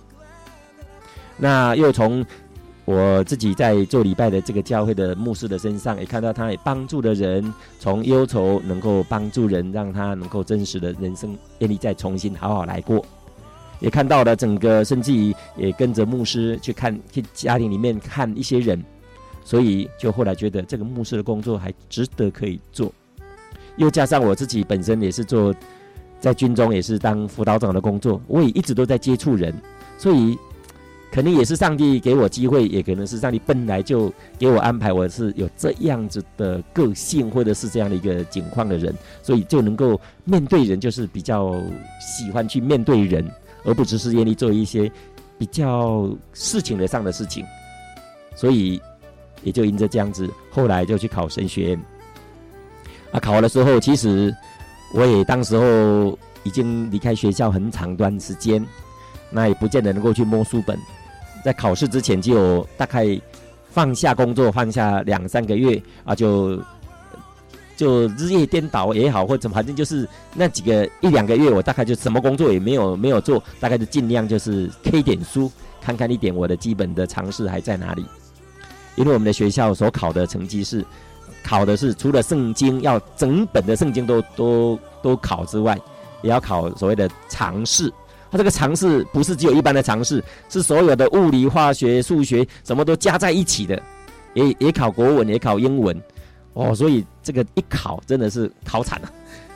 [1.43, 2.25] 那又从
[2.85, 13.03] 我自己在做礼拜的这个教会的牧师的身上，也看到他也帮助的人，从忧愁能够帮助人，让他能够真实的人生愿意再重新好好来过。
[13.79, 18.85] 也看到了整个，甚至于也跟着牧师去看，去家庭里面看一些人，
[19.45, 22.93] 所以就后来觉得这个牧师的工作还值得可以做。
[23.77, 25.55] 又加上我自己本身也是做
[26.19, 29.55] 在军中也是当辅导长的工作，我也一直都在接触人，
[29.97, 30.37] 所以。
[31.13, 41.53] 可能也是上帝给我机会，也可能是上帝本来就给我安排，我是有这样子的个性，或者是这样的一个境况的人，所以就能够面对人，就是比较
[42.01, 43.29] 喜欢去面对人，
[43.65, 44.91] 而不只是愿意做一些
[45.37, 47.45] 比较事情的上的事情，
[48.37, 48.81] 所以
[49.43, 51.81] 也就因着这样子，后来就去考神学院。
[53.11, 54.33] 啊，考完的时候，其实
[54.95, 58.65] 我也当时候已经离开学校很长段时间，
[59.29, 60.79] 那也不见得能够去摸书本。
[61.45, 63.19] 在考试之前就大概
[63.71, 66.61] 放下工作，放下两三个月啊，就
[67.77, 75.51] 就日夜颠倒也好，或者反正就是那几个一两个月，我大概就什么工作也没有没有做，大概就尽量就是看一点书，
[75.81, 78.05] 看看一点我的基本的常识还在哪里。
[78.97, 80.85] 因为我们的学校所考的成绩是
[81.43, 85.79] 考的是除了圣经要整本的圣经都都都考之外，
[86.23, 87.91] 也要考所谓的常识。
[88.31, 93.83] 他这个尝试不是只有一般的尝试，是所有的物理、化学、数学什么都加在一起的，
[94.35, 96.01] 也也考国文，也考英文，
[96.53, 99.11] 哦，所以这个一考真的是考惨了，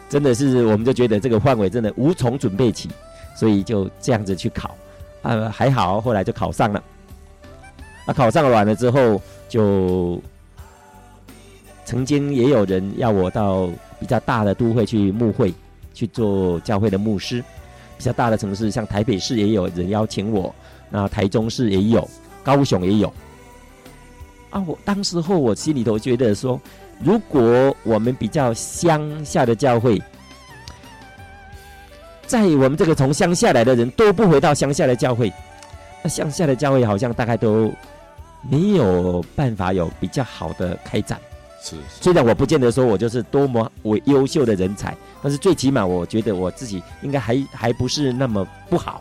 [0.09, 2.91] 真的是我们就觉得这个范围真的无从准备起，
[3.37, 4.77] 所以就这样子去考，
[5.23, 6.83] 啊，还好后来就考上了，
[8.07, 10.21] 啊，考上了完了之后就
[11.85, 13.69] 曾经也有人要我到
[14.01, 15.55] 比较大的都会去牧会
[15.93, 17.45] 去做教会的牧师。
[17.97, 20.55] 比较大的城市，像台北市也有人邀请我，
[20.91, 22.09] 那台中市也有，
[22.43, 23.13] 高雄也有。
[24.51, 26.61] 啊，我当时候我心里头觉得说，
[27.01, 30.01] 如果我们比较乡下的教会，
[32.27, 35.33] 在我们这个从乡下来的人都不回到乡下的教会，
[36.03, 37.73] 那乡下的教会好像大概都
[38.49, 41.19] 没有办法有比较好的开展。
[41.89, 49.01] 虽然我不见得说我就是多么为优秀的人才，但是最起码我觉得我自己应该还还不是那么不好，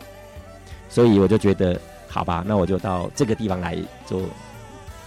[0.88, 4.22] 所以我就觉得好吧，那我就到这个地方来做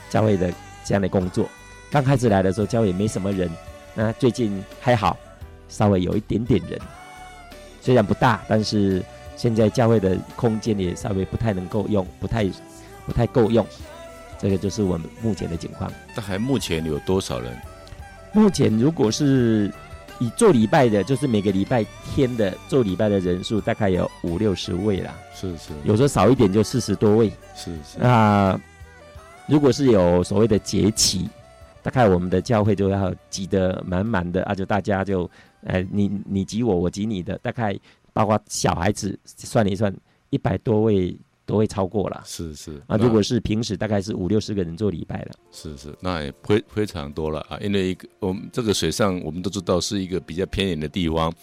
[0.09, 0.53] 教会的
[0.85, 1.49] 这样的工作。
[1.89, 3.49] 刚开始来的时候，教会也没什么人，
[3.95, 5.17] 那最近还好，
[5.67, 6.79] 稍微有一点点人，
[7.81, 9.01] 虽然不大，但是
[9.35, 12.45] 现在教会的空间也稍微不太能够用，不太
[13.05, 13.65] 不太够用。
[14.39, 15.91] 这个就是我们目前的情况。
[16.15, 17.57] 大概目前有多少人？
[18.33, 19.71] 目前如果是
[20.19, 25.15] 以做礼拜的，就是每个礼拜天的做礼拜的人数，大概有五六十位啦。
[25.33, 25.71] 是是。
[25.83, 27.29] 有时候少一点就四十多位。
[27.55, 27.97] 是是。
[27.97, 28.59] 那
[29.47, 31.27] 如果是有所谓的节期，
[31.81, 35.29] 大概我们的教会就要挤得满满的，啊，就大家就，
[35.63, 37.75] 呃，你你挤我，我挤你的，大概
[38.13, 39.91] 包括小孩子算一算，
[40.29, 41.17] 一百多位。
[41.47, 42.79] 都会超过了，是是。
[42.85, 51.33] 啊，如果是平时大概是五六十个人做礼拜了，是是，那也非非常多了啊，因为一个我们这个水上我们都知道是一个比较偏远的地方，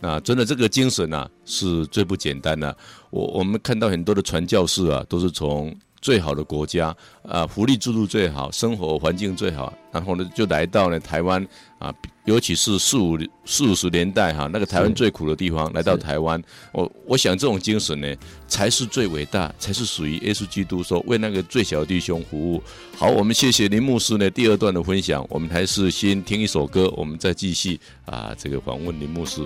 [0.00, 2.76] 那真的这个精神啊是最不简单的，
[3.10, 5.72] 我我们看到很多的传教士啊都是从。
[6.00, 11.46] 最好的国家啊，福利制度最好，生活环境最好，然后呢，就来到了台湾
[11.78, 18.14] 啊，尤其是四五四五十年代哈、啊，那个台湾最苦的地方，来到台湾，我我想这种精神呢，
[18.48, 22.62] 才是最伟大，才是属于耶稣基督说为那个最小的弟兄服务。
[22.96, 29.42] 好，我们谢谢林牧师呢，第二段的分享，我们还是先听一首歌，我们再继续啊，这个访问林牧师，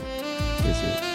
[0.59, 1.14] 谢谢。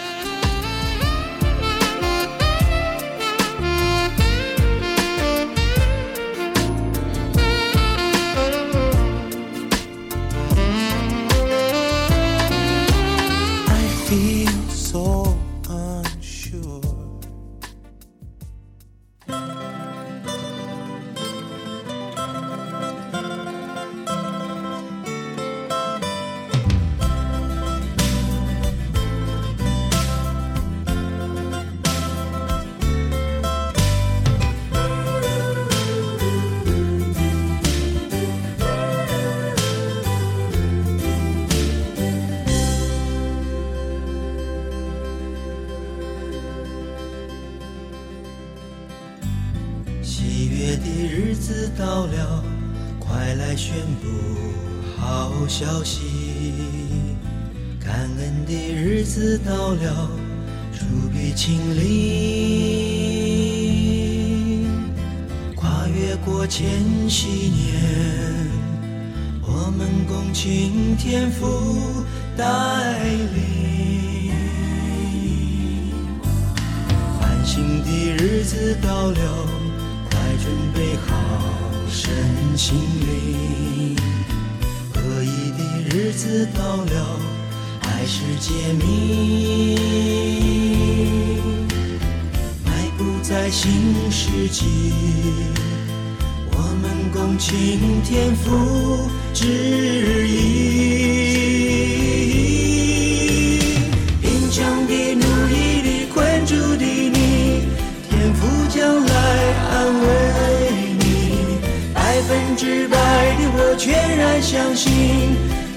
[114.41, 114.91] 相信，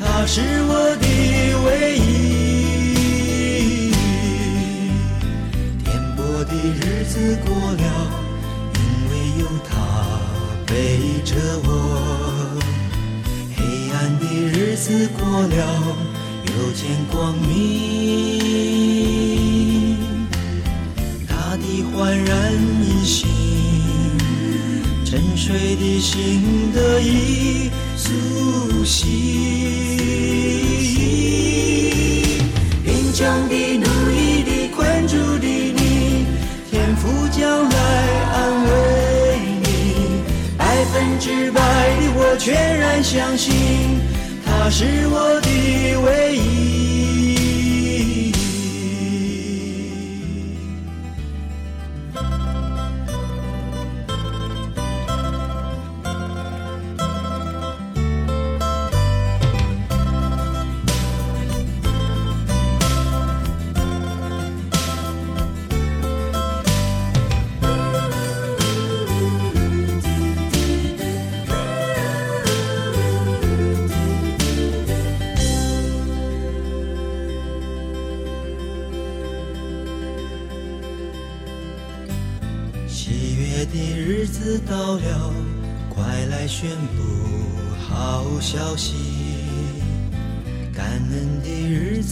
[0.00, 1.06] 他是我的
[1.64, 2.00] 唯一。
[5.84, 7.84] 颠簸的日子过了，
[8.74, 9.70] 因为有他
[10.66, 10.70] 陪
[11.24, 11.30] 着
[11.64, 11.68] 我。
[13.56, 13.58] 黑
[13.92, 15.56] 暗的日子过了，
[16.46, 17.50] 又见光明。
[21.28, 22.32] 大地焕然
[22.80, 23.28] 一新，
[25.04, 27.71] 沉睡的心得以
[28.82, 29.06] 呼吸。
[32.84, 36.26] 贫穷的、奴役的、困住的你，
[36.68, 36.96] 天。
[36.96, 37.76] 父将来
[38.34, 38.70] 安慰
[39.62, 39.66] 你，
[40.58, 43.54] 百分之百的我全然相信，
[44.44, 45.48] 他是我的
[46.04, 46.61] 唯一。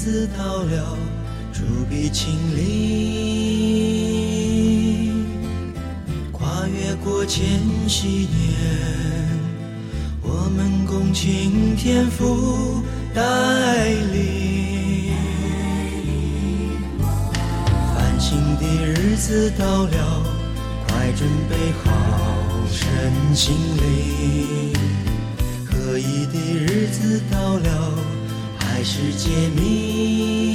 [0.03, 0.97] 子到了，
[1.53, 2.65] 主必亲临。
[6.33, 8.57] 跨越过千禧年，
[10.23, 12.83] 我们共倾天父
[13.15, 15.13] 带领。
[17.95, 20.25] 繁星的日子到了，
[20.89, 21.91] 快准备好。
[22.73, 22.81] 身
[23.37, 24.73] 心灵，
[25.67, 27.93] 合一的日子到了，
[28.81, 30.55] 开始揭秘，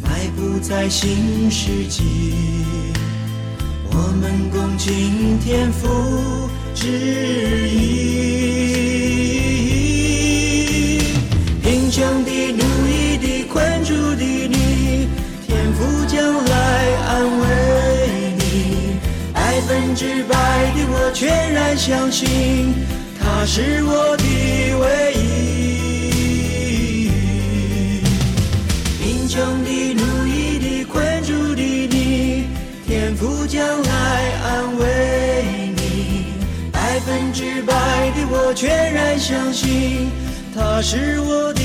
[0.00, 2.04] 迈步在新世纪，
[3.90, 6.86] 我们共倾天父旨
[7.68, 7.80] 意。
[11.60, 15.08] 贫穷的、奴役的、困住的你，
[15.44, 16.54] 天赋将来
[17.08, 17.44] 安慰
[18.38, 18.44] 你。
[19.34, 20.36] 百分之百
[20.76, 22.72] 的我全然相信，
[23.20, 24.22] 他是我的
[24.78, 25.21] 唯一。
[37.32, 37.72] 直白
[38.10, 40.10] 的我全然相信，
[40.54, 41.60] 他是我的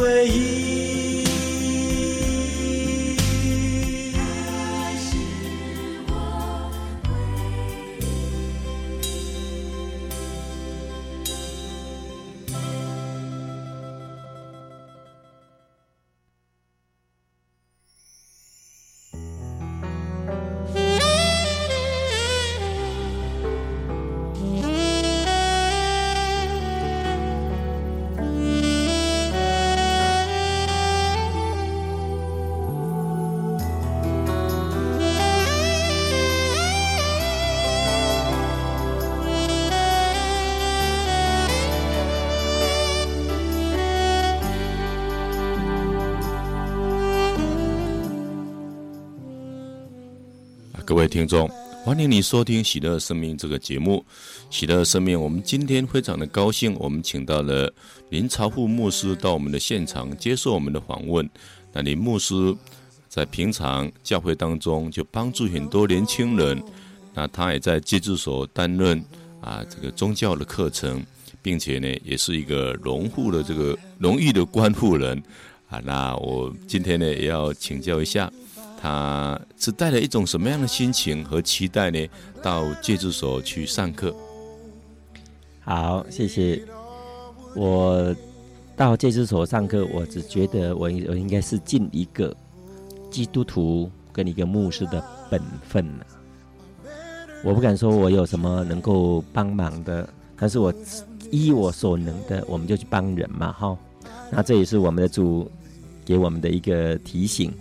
[0.00, 0.77] 唯一。
[50.98, 51.48] 各位听众，
[51.84, 54.04] 欢迎你收听《喜乐生命》这个节目。
[54.50, 57.72] 喜乐生命，我们今天非常的高兴，我们请到了
[58.10, 61.30] 林朝富牧师到我们的现场接受我们的访问。
[61.72, 62.52] 那林牧师
[63.08, 66.60] 在平常教会当中就帮助很多年轻人，
[67.14, 69.00] 那他也在戒治所担任
[69.40, 71.00] 啊这个宗教的课程，
[71.40, 75.22] 并且呢也是一个荣护的这个荣誉的观护人
[75.68, 75.80] 啊。
[75.84, 78.28] 那我今天呢也要请教一下。
[78.80, 82.08] 他是带了一种什么样的心情和期待呢？
[82.40, 84.14] 到戒治所去上课。
[85.60, 86.62] 好，谢谢。
[87.56, 88.14] 我
[88.76, 92.34] 到戒治所上课，我只觉得我我应该是尽一个
[93.10, 95.84] 基督徒跟一个牧师的本分。
[97.42, 100.72] 我不敢说我有什么能够帮忙的，但是我
[101.30, 103.76] 依我所能的，我们就去帮人嘛，哈。
[104.30, 105.50] 那这也是我们的主
[106.04, 107.52] 给我们的一个提醒。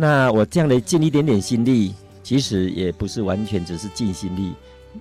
[0.00, 4.54] 那我这样的尽一点点心力，其实也不是完全只是尽心力。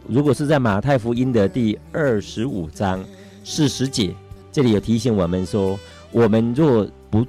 [0.05, 3.01] 如果是在马太福音的第二十五章
[3.45, 4.13] 四十节，
[4.51, 5.79] 这里有提醒我们说，
[6.11, 7.25] 我们若不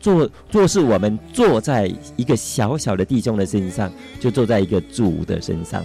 [0.00, 5.84] 做，若是我们坐在一个小小的弟兄的身上，就坐在一个主的身上。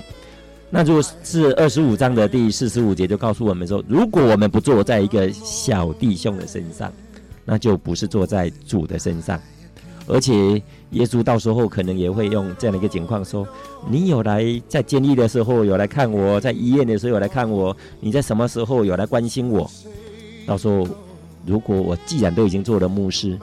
[0.72, 6.92] 那如果是二十五章的第四十五节，就告诉我们说，如果我们不坐在一个小弟兄的身上，
[7.46, 9.40] 那就不是坐在主的身上。
[10.10, 13.48] 而且耶稣到时候可能也会用这样的一个情况说：
[13.88, 19.70] 你有来在监狱的时候有来看我，在医院的时候有来看我，你在什么时候有来关心我？
[20.48, 20.88] 到时候
[21.46, 23.38] 如果我既然都已经做了牧师，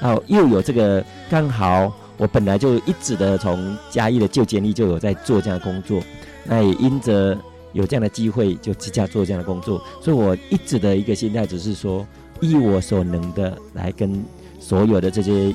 [0.00, 6.00] 然后又有这个刚好我本来就一直的从嘉义的旧监狱就有在做这样的工作。
[6.44, 7.36] 那也因着
[7.72, 12.06] 有这样的机会，就积极做这样的工作，所以我一直的一个心态只是说，
[12.40, 14.22] 依我所能的来跟
[14.60, 15.52] 所有的这些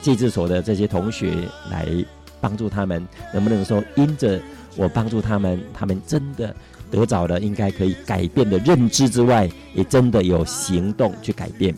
[0.00, 1.34] 戒治所的这些同学
[1.70, 1.86] 来
[2.40, 4.40] 帮助他们，能不能说因着
[4.76, 6.54] 我帮助他们，他们真的
[6.90, 11.74] 得着了应该可以改变的认知之外，也真的有行动去改变。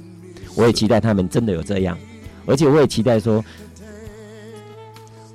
[0.55, 1.99] 我也期待他们真的有这样，
[2.47, 3.45] 而且我也期待说。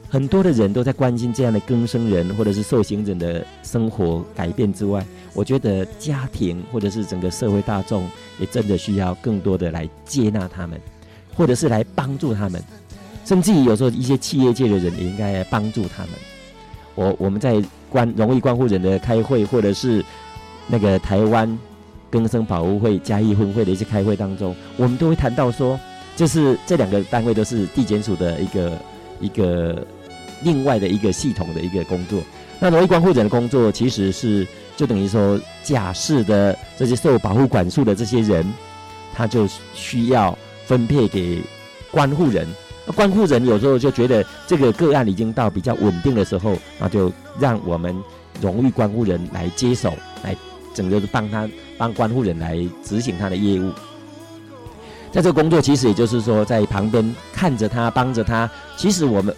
[0.10, 8.06] 很多的人都在关心这样的更生人或者是受刑人的生活改变之外，我觉得家庭或者是整个社会大众
[8.38, 10.78] 也真的需要更多的来接纳他们，
[11.42, 12.64] 或者是来帮助他们，
[13.26, 16.12] 甚至于有时候一些企业界的人也应该来帮助他们。
[16.94, 20.06] 我我们在关荣誉关护人的开会，或者是
[20.68, 21.58] 那个台湾
[22.12, 25.80] 更生保护会嘉义分会的一些开会当中，我们都会谈到说，
[26.16, 28.78] 就是这两个单位都是地检署的一个
[29.20, 29.84] 一个。
[30.44, 32.20] 另外的一个系统的一个工作，
[32.60, 38.44] 那荣誉关护人的工作其实是就等于说，假释的这些受保护管束的这些人，
[39.14, 40.36] 他就需要
[40.72, 41.44] 分配给
[41.92, 42.48] 关护人。
[42.88, 47.94] 那关护人有时候就觉得这个个案已经到比较稳定的时候，那就让我们
[48.40, 49.94] 荣誉关护人来接手，
[50.24, 50.34] 来
[50.74, 51.46] 整个帮他
[51.78, 53.70] 帮关护人来执行他的业务。
[55.12, 58.50] 在这个工作，其实也就是说在旁边看着他，帮着他。
[58.78, 59.36] 其实我们。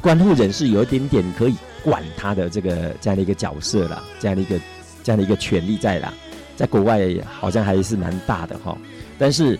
[0.00, 1.54] 关护人是有一点点可以
[1.84, 4.58] 管他的这个这样的一个角色了，这样的一个
[5.04, 6.12] 这样的一个权利在啦，
[6.56, 8.76] 在国外好像还是蛮大的哈。
[9.16, 9.56] 但是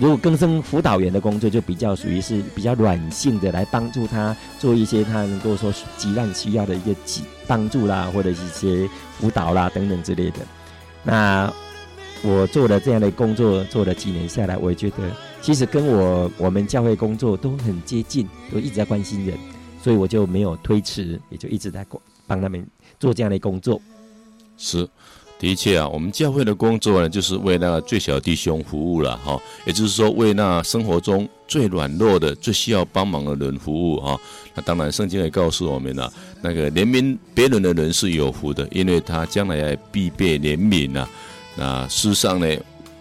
[0.00, 6.94] 如果更生辅导员的工作，就比较属于是比较软性的，来帮助他做一些他能够说急难需要的一个
[7.46, 8.88] 帮助啦，或者一些
[9.18, 10.38] 辅导啦等等之类的。
[11.04, 11.52] 那
[12.22, 14.96] 我做了这样的工作，做了几年下来，我也觉得
[15.40, 19.36] 其实跟我我们教会工作都很接近，都一直在关心人。
[19.82, 21.84] 所以我就没有推迟，也就一直在
[22.24, 22.64] 帮他们
[23.00, 23.80] 做这样的工作。
[24.56, 24.88] 是，
[25.42, 29.36] 的确啊，我们教会的工作呢，就是为那个最小弟兄服务了哈。
[29.66, 34.16] 也就是说，为那生活中最软弱的、最需要帮忙的人服务哈。
[34.54, 36.12] 那当然，圣经也告诉我们了，
[36.42, 41.08] 那个怜悯别人的人是有福的，因为他将来必被怜悯呐。
[41.56, 42.56] 那事实上呢，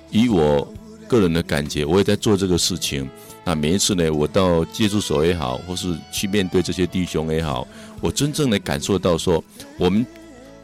[0.10, 0.68] 以我
[1.08, 3.08] 个人的感觉，我也在做这个事情。
[3.46, 7.68] 那每一次呢，我到戒治所也好，或是去面对这些弟兄也好，
[8.02, 9.44] 我真正的感受到说，
[9.78, 10.04] 我们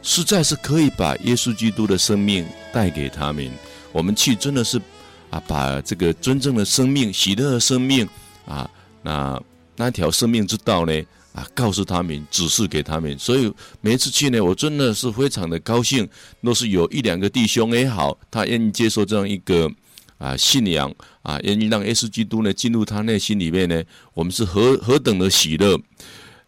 [0.08, 3.46] 实在是可以把耶稣基督的生命带给他们。
[3.92, 4.80] 我们去真的是
[5.28, 8.08] 啊，把这个真正的生命、喜乐的生命
[8.46, 8.68] 啊，
[9.02, 9.38] 那
[9.76, 10.92] 那条生命之道呢
[11.34, 13.18] 啊，告诉他们、指示给他们。
[13.18, 13.52] 所以
[13.82, 16.08] 每一次去呢，我真的是非常的高兴，
[16.40, 19.70] 若是有一两个弟兄也好，他愿意接受这样一个。
[20.16, 20.92] 啊，信仰
[21.22, 23.80] 啊，愿意让耶稣基督呢进入他内心里面呢，
[24.14, 25.78] 我们是何何等的喜乐。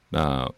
[0.09, 0.51] 那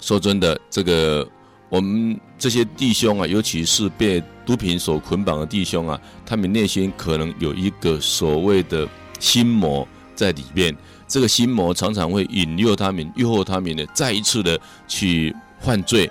[0.00, 1.28] 说真的，这个
[1.74, 10.72] 我们这些弟兄啊，尤其是被毒品所捆绑的弟兄啊，他们内心可能有一个所谓的心魔在里面，
[11.08, 14.56] 这个心魔常常会引诱他们、诱惑他们呢，再一次的
[14.86, 16.08] 去犯罪。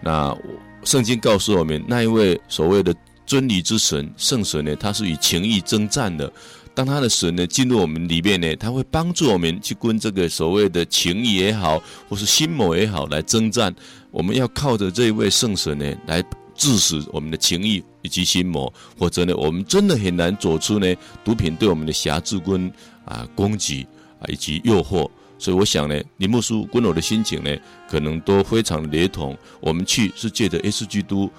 [0.00, 0.36] 那
[0.82, 2.92] 圣经告诉我们，那一位所谓的。
[3.28, 6.32] 真理之神圣神呢，他是与情欲征战的。
[6.74, 11.78] 当他的神呢进入我们里面呢，他会帮助我们去跟这个所谓的情欲也好，
[12.08, 13.70] 或是心魔也好来征战。
[14.10, 16.22] 我们要靠着这一位圣神呢来
[16.54, 20.94] 致使我们的情欲以及心魔，或者呢，我们真的很难走出呢
[21.24, 22.70] 毒品对我们的辖制跟
[23.04, 23.86] 啊攻击
[24.20, 25.08] 啊以及诱惑。
[25.38, 27.56] 所以我想呢，林牧师跟我的心情呢，
[27.88, 29.36] 可能都非常雷同。
[29.60, 31.30] 我们去是借着耶稣基督。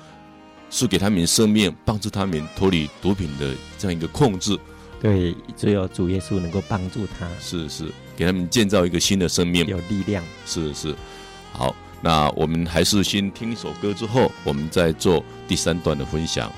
[0.71, 4.55] 是给他们生命，帮助他们脱离毒品的这样一个控制。
[5.01, 7.27] 对，只有主耶稣能够帮助他。
[7.39, 10.23] 是是，给他们建造一个新的生命，有力量。
[10.45, 10.95] 是是，
[11.51, 16.51] 好，那我们还是先听一首歌，之后我们再做第三段的分享。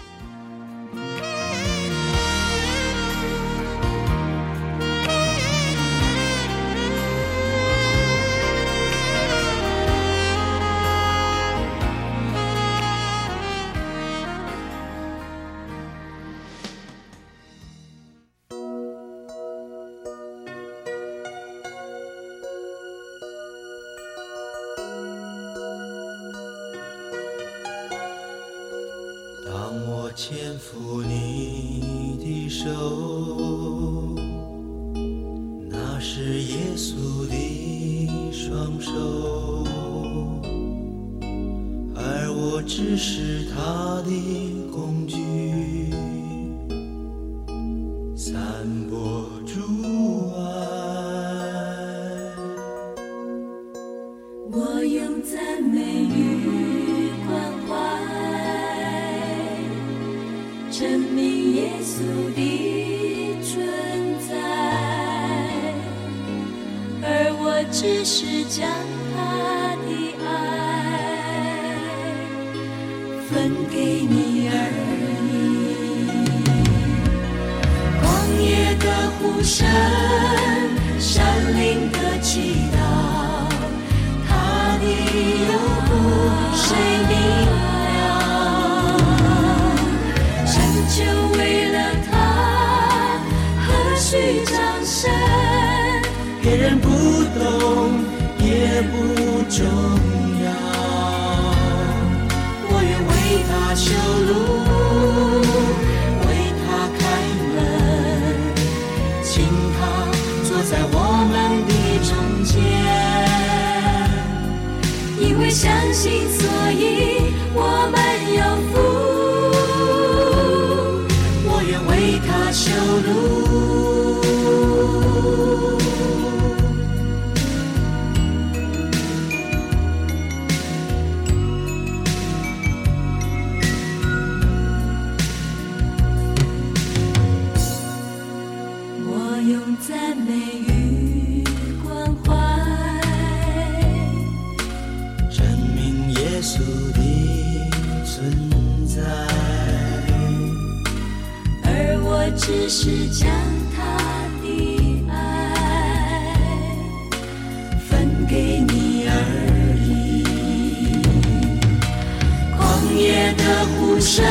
[164.02, 164.26] 的呼声，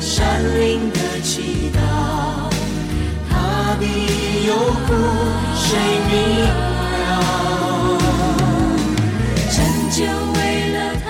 [0.00, 1.78] 山林的祈祷，
[3.30, 3.82] 他的
[4.46, 4.54] 忧
[4.86, 4.92] 苦
[5.56, 5.66] 谁
[6.10, 6.12] 明
[6.44, 6.44] 了？
[9.50, 9.56] 拯
[9.90, 10.04] 救
[10.38, 10.38] 为
[10.72, 11.08] 了他，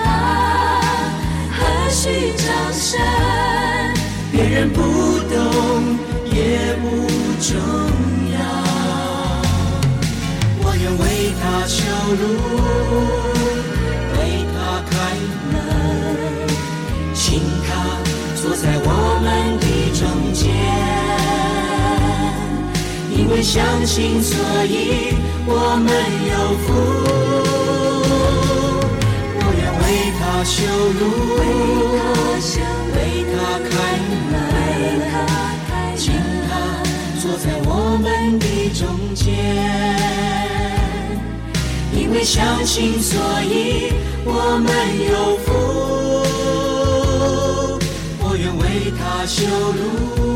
[1.51, 1.59] 何
[1.89, 2.97] 须掌声？
[4.31, 5.35] 别人不懂
[6.31, 6.85] 也不
[7.41, 7.51] 重
[8.31, 8.35] 要，
[10.63, 11.03] 我愿为
[11.41, 11.83] 他修
[12.15, 12.23] 路，
[18.65, 18.89] 在我
[19.21, 19.63] 们的
[19.93, 20.01] 中
[20.33, 20.43] 间。
[23.15, 24.33] 因为相信，所
[24.65, 25.13] 以
[25.45, 25.51] 我
[25.85, 25.87] 们
[26.31, 26.73] 有福。
[29.37, 29.83] 我愿为
[30.17, 30.57] 他修
[30.99, 31.01] 路，
[32.95, 32.97] 为
[33.31, 33.33] 他
[33.69, 33.71] 开
[34.31, 34.33] 门，
[35.95, 36.03] 请
[36.47, 36.51] 他
[37.21, 37.69] 坐在我
[38.01, 38.05] 们
[38.39, 38.43] 的
[38.73, 38.81] 中
[39.13, 39.23] 间。
[41.93, 43.13] 因为相信，所
[43.43, 43.93] 以
[44.25, 44.67] 我们
[45.11, 45.37] 有
[48.85, 50.34] 为他修路。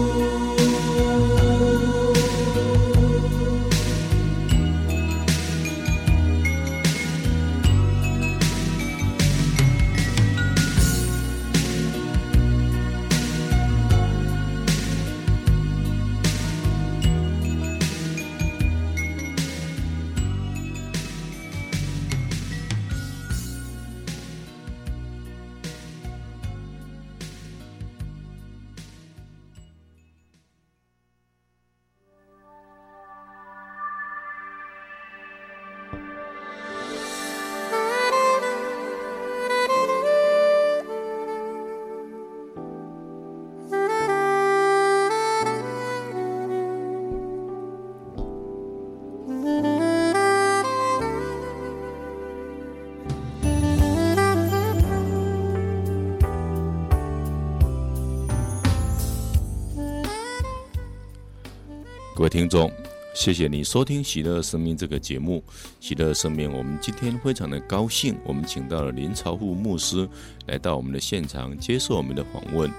[62.29, 62.71] 听众，
[63.15, 65.43] 谢谢你收听《喜乐生命》这个节目。
[65.79, 70.07] 喜乐生命，我们今天非常的高兴，我们请到了林朝富牧师
[70.45, 72.71] 来到我们的现场，接受我们的访问。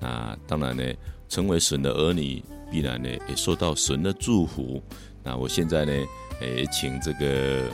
[0.00, 0.82] 那当然呢，
[1.28, 2.42] 成为神的儿女，
[2.72, 4.82] 必然呢也受到神的祝福。
[5.22, 5.92] 那我现在呢，
[6.40, 7.70] 也请这个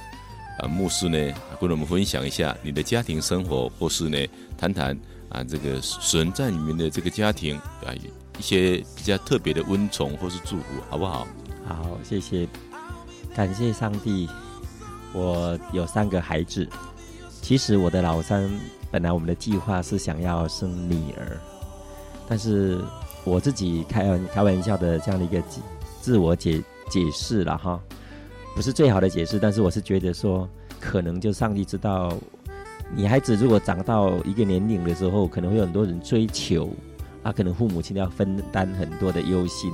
[0.58, 1.18] 啊牧师呢，
[1.58, 4.18] 跟我们分享一下你的家庭生活，或是呢
[4.58, 4.94] 谈谈
[5.30, 7.94] 啊这个神在你们的这个家庭啊。
[8.38, 11.26] 一些比较特别的温宠或是祝福，好不好？
[11.66, 12.46] 好，谢谢，
[13.34, 14.28] 感谢上帝。
[15.12, 16.68] 我有三个孩子，
[17.40, 18.50] 其实我的老三
[18.90, 21.38] 本来我们的计划是想要生女儿，
[22.28, 22.80] 但是
[23.22, 25.40] 我自己开玩开玩笑的这样的一个
[26.00, 26.60] 自我解
[26.90, 27.80] 解释了哈，
[28.56, 30.48] 不是最好的解释，但是我是觉得说，
[30.80, 32.12] 可能就上帝知道，
[32.94, 36.68] 女孩子如果长到一个年龄的时候，可能会有很多人追求，
[37.24, 39.72] 啊，可能父母亲要分担很多的忧心，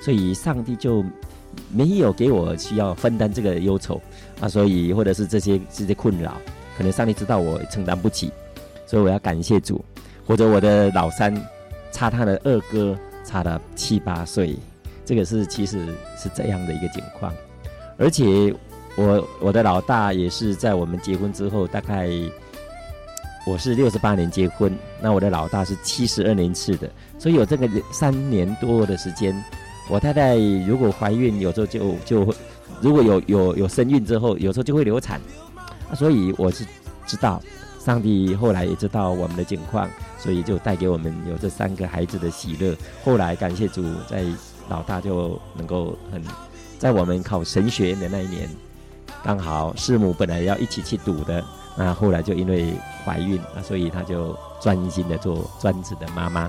[0.00, 1.04] 所以上帝就
[1.70, 4.00] 没有给我需要分担这个忧愁
[4.40, 6.40] 啊，所以或者是这些这些困扰，
[6.78, 8.32] 可能上帝知道我承担不起，
[8.86, 9.84] 所以我要感谢主，
[10.26, 11.34] 或者我的老三
[11.92, 14.56] 差他的二哥差了七八岁，
[15.04, 15.84] 这个是其实
[16.16, 17.32] 是这样的一个情况，
[17.98, 18.54] 而且
[18.96, 22.08] 我我的老大也是在我们结婚之后，大概
[23.46, 29.34] 我是六十八年结婚，那我的老大是七十二年次的，所以有这个三年多的时间。
[29.90, 30.36] 我太太
[30.66, 32.34] 如果怀孕，有时候就就会，
[32.80, 35.20] 如果有有有身孕之后，有时候就会流产，
[35.94, 36.64] 所以我是
[37.06, 37.42] 知道，
[37.78, 42.74] 上帝后来也知道我们的境况，所以就带给我们有这三个孩子的喜乐。
[43.04, 44.24] 后来感谢主，在
[44.70, 46.22] 老大就能够很，
[46.78, 48.48] 在我们考神学院的那一年，
[49.22, 51.44] 刚好师母本来要一起去赌的，
[51.76, 52.72] 那后来就因为
[53.04, 56.48] 怀孕啊，所以她就专心的做专职的妈妈。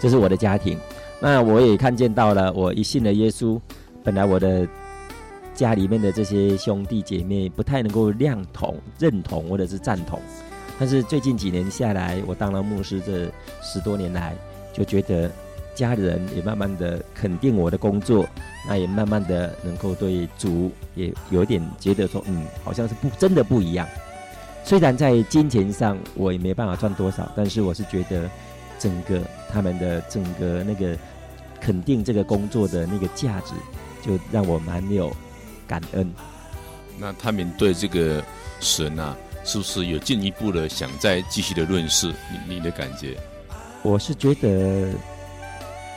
[0.00, 0.78] 这是我的家庭。
[1.20, 3.60] 那我也看见到了，我一信了耶稣，
[4.04, 4.66] 本来我的
[5.52, 10.20] 家里面的这些兄弟姐妹不太能够认同、认同或者是赞同，
[10.78, 13.28] 但是最近几年下来，我当了牧师这
[13.60, 14.36] 十多年来，
[14.72, 15.28] 就觉得
[15.78, 18.28] 家人也慢慢的肯定我的工作，
[18.66, 23.86] 那也慢慢的能够对主也有点觉得说，嗯，好像是不真的不一样。
[24.64, 28.28] 虽然在金钱上我也没办法赚多少，但是我是觉得。
[28.80, 29.20] 整个
[29.50, 30.96] 他们的整个那个
[31.60, 33.52] 肯定这个工作的那个价值，
[34.06, 35.12] 就让我蛮有
[35.66, 36.08] 感恩。
[36.96, 38.22] 那他们对这个
[38.60, 42.06] 神啊，是不是有进一步的想再继续的认识？
[42.46, 43.16] 你你的感觉？
[43.82, 44.92] 我是觉得，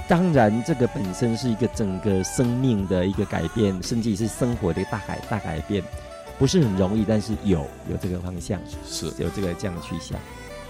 [0.07, 5.81] 当然这个本身是一个整个生命的一个改变，甚至是生活的大改大改变，
[6.37, 10.19] 不是很容易，但是有有这个方向，是有这个这样的去向。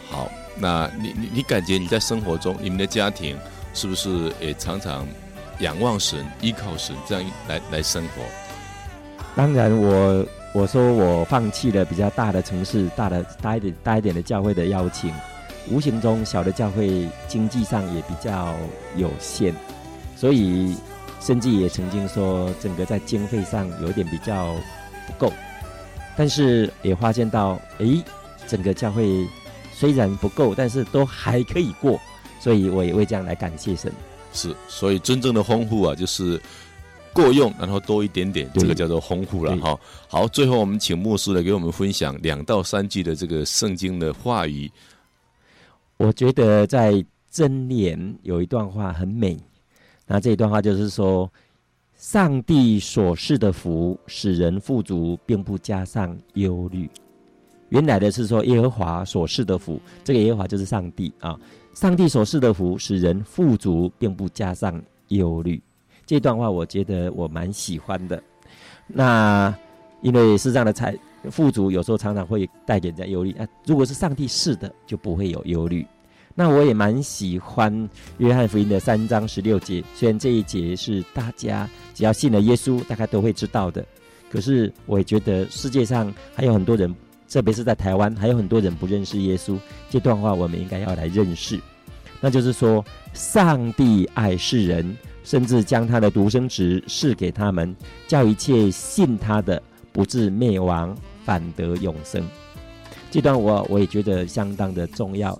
[0.09, 3.35] 好，那你你你感觉你在生活中，你们的家庭
[3.73, 5.07] 是不是也常常
[5.59, 8.21] 仰望神、依靠神这样来来生活？
[9.35, 15.13] 当然我，我我说我放弃了比较大的城市、大的大一点、大一点的教会的邀请，
[15.69, 18.55] 无形中小的教会经济上也比较
[18.95, 19.53] 有限，
[20.15, 20.75] 所以
[21.19, 24.55] 甚至也曾经说整个在经费上有点比较
[25.07, 25.33] 不够，
[26.17, 28.03] 但是也发现到，诶，
[28.47, 29.27] 整个教会。
[29.73, 31.99] 虽然不够，但是都还可以过，
[32.39, 33.91] 所以我也会这样来感谢神。
[34.31, 36.39] 是，所以真正的丰富啊，就是
[37.11, 39.75] 够用，然后多一点点，这个叫做丰富了哈。
[40.07, 44.71] 好，最后我们请牧师来给我们分享两到三句的这个圣经的话语。
[46.01, 46.93] 我觉得在
[47.31, 49.37] 箴言有一段话很美，
[50.07, 51.31] 那这一段话就是说，
[51.95, 56.89] 上帝所赐的福使人富足，并不加上忧虑。
[57.69, 61.39] 原来的是说耶和华所赐的福，这个耶和华就是上帝啊。
[61.75, 65.61] 上帝所赐的福使人富足，并不加上忧虑。
[66.07, 68.21] 这段话我觉得我蛮喜欢的。
[68.87, 69.55] 那
[70.01, 70.97] 因为是这样的财
[71.29, 73.47] 富足有时候常常会带给人家忧虑啊。
[73.65, 75.85] 如果是上帝赐的，就不会有忧虑。
[76.33, 83.85] 那我也蛮喜欢约翰福音的三章十六节，虽然这一节是大家只要信了耶稣，大概都会知道的。
[84.31, 86.95] 可是我也觉得世界上还有很多人。
[87.33, 89.57] 特别是在台湾，还有很多人不认识耶稣。
[89.89, 91.57] 这段话我们应该要来认识，
[92.19, 97.73] 那就是说，上帝爱世人，甚至将他的独生子赐给他们，
[98.05, 99.63] 叫一切信他的
[99.93, 100.93] 不至灭亡，
[101.31, 102.21] 反得永生。
[103.09, 105.39] 这段我我也觉得相当的重要，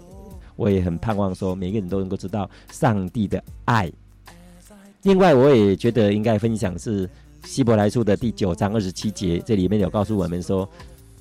[0.55, 3.91] 我也很盼望说每个人都能够知道上帝的爱。
[5.03, 7.09] 另外，我也觉得应该分享是
[7.43, 10.65] 希伯来书的第九章二十七节，这里面有告诉我们说。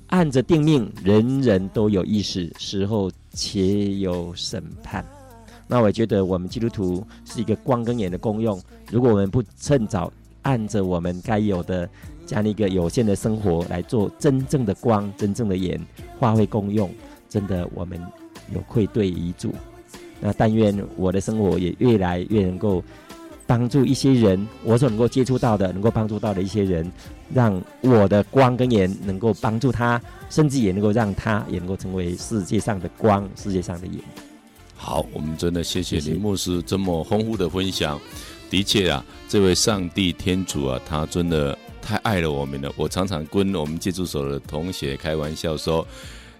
[0.06, 5.04] 按着定命，人人都有意识，时候且有审判。
[5.66, 8.60] 那我觉得我们基督徒是一个光跟眼的功用。
[8.90, 10.12] 如果我们不趁早
[10.42, 11.88] 按着我们该有的
[12.30, 15.76] 这样一个有限的生活来做真正的光、真正的盐，
[16.20, 16.88] 发挥功用，
[17.28, 18.00] 真的我们
[18.54, 19.52] 有愧对遗嘱。
[20.20, 22.84] 那但愿我的生活也越来越能够。
[23.46, 26.88] 帮助一些人，我所能够接触到的，能够帮助到的一些人，
[27.34, 30.00] 让我的光跟盐能够帮助他，
[30.30, 33.96] 甚至也能够让他也能够成为世界上的光，世界上的盐。
[34.76, 38.00] 好，我们真的谢谢林牧师这么丰富的分享。
[38.48, 42.72] 的确啊，这位上帝天主啊，他真的太爱了我们了。
[42.76, 45.86] 我常常跟我们戒毒所的同学开玩笑说，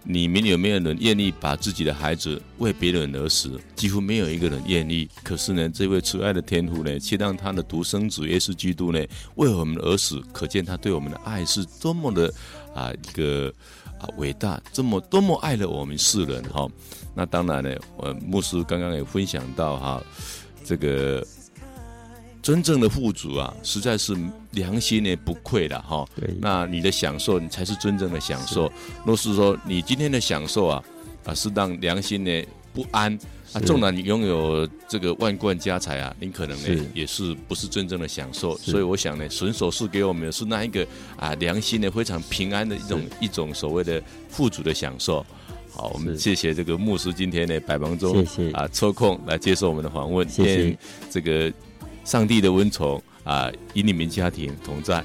[0.04, 3.60] 你们有没有人愿意把自己的孩子为别人而死？
[3.74, 5.08] 几乎没有一个人愿意。
[5.22, 12.32] 可是呢，这位慈爱的天父呢，却让他的独生子耶稣基督呢，为我们而死，可见他对我们的爱是多么的
[12.74, 13.52] 啊一个
[14.00, 16.68] 啊伟大，这么多么爱了我们世人哈。
[17.14, 20.02] 那当然呢，我牧师刚刚也分享到哈，
[20.64, 21.26] 这个。
[22.42, 24.16] 真正的富足啊，实在是
[24.52, 26.06] 良心呢不愧的哈。
[26.16, 28.70] 对，那你的享受，你才是真正的享受。
[29.04, 30.82] 若是说你今天的享受啊，
[31.24, 33.16] 啊是让良心呢不安
[33.52, 38.56] 啊，纵然你拥有这个万贯家财啊，你可能呢也是不是真正的享受。
[38.58, 40.86] 所以我想呢，神所赐给我们的是那一个
[41.16, 45.24] 啊良心呢非常平安的一种一种所谓的富足的享受。
[45.72, 50.78] 好，我们谢谢这个牧师今天呢百忙中啊抽空来接受我们的访问，谢谢
[51.10, 51.52] 这个。
[52.04, 55.04] 上帝的温宠啊，与你们家庭同在。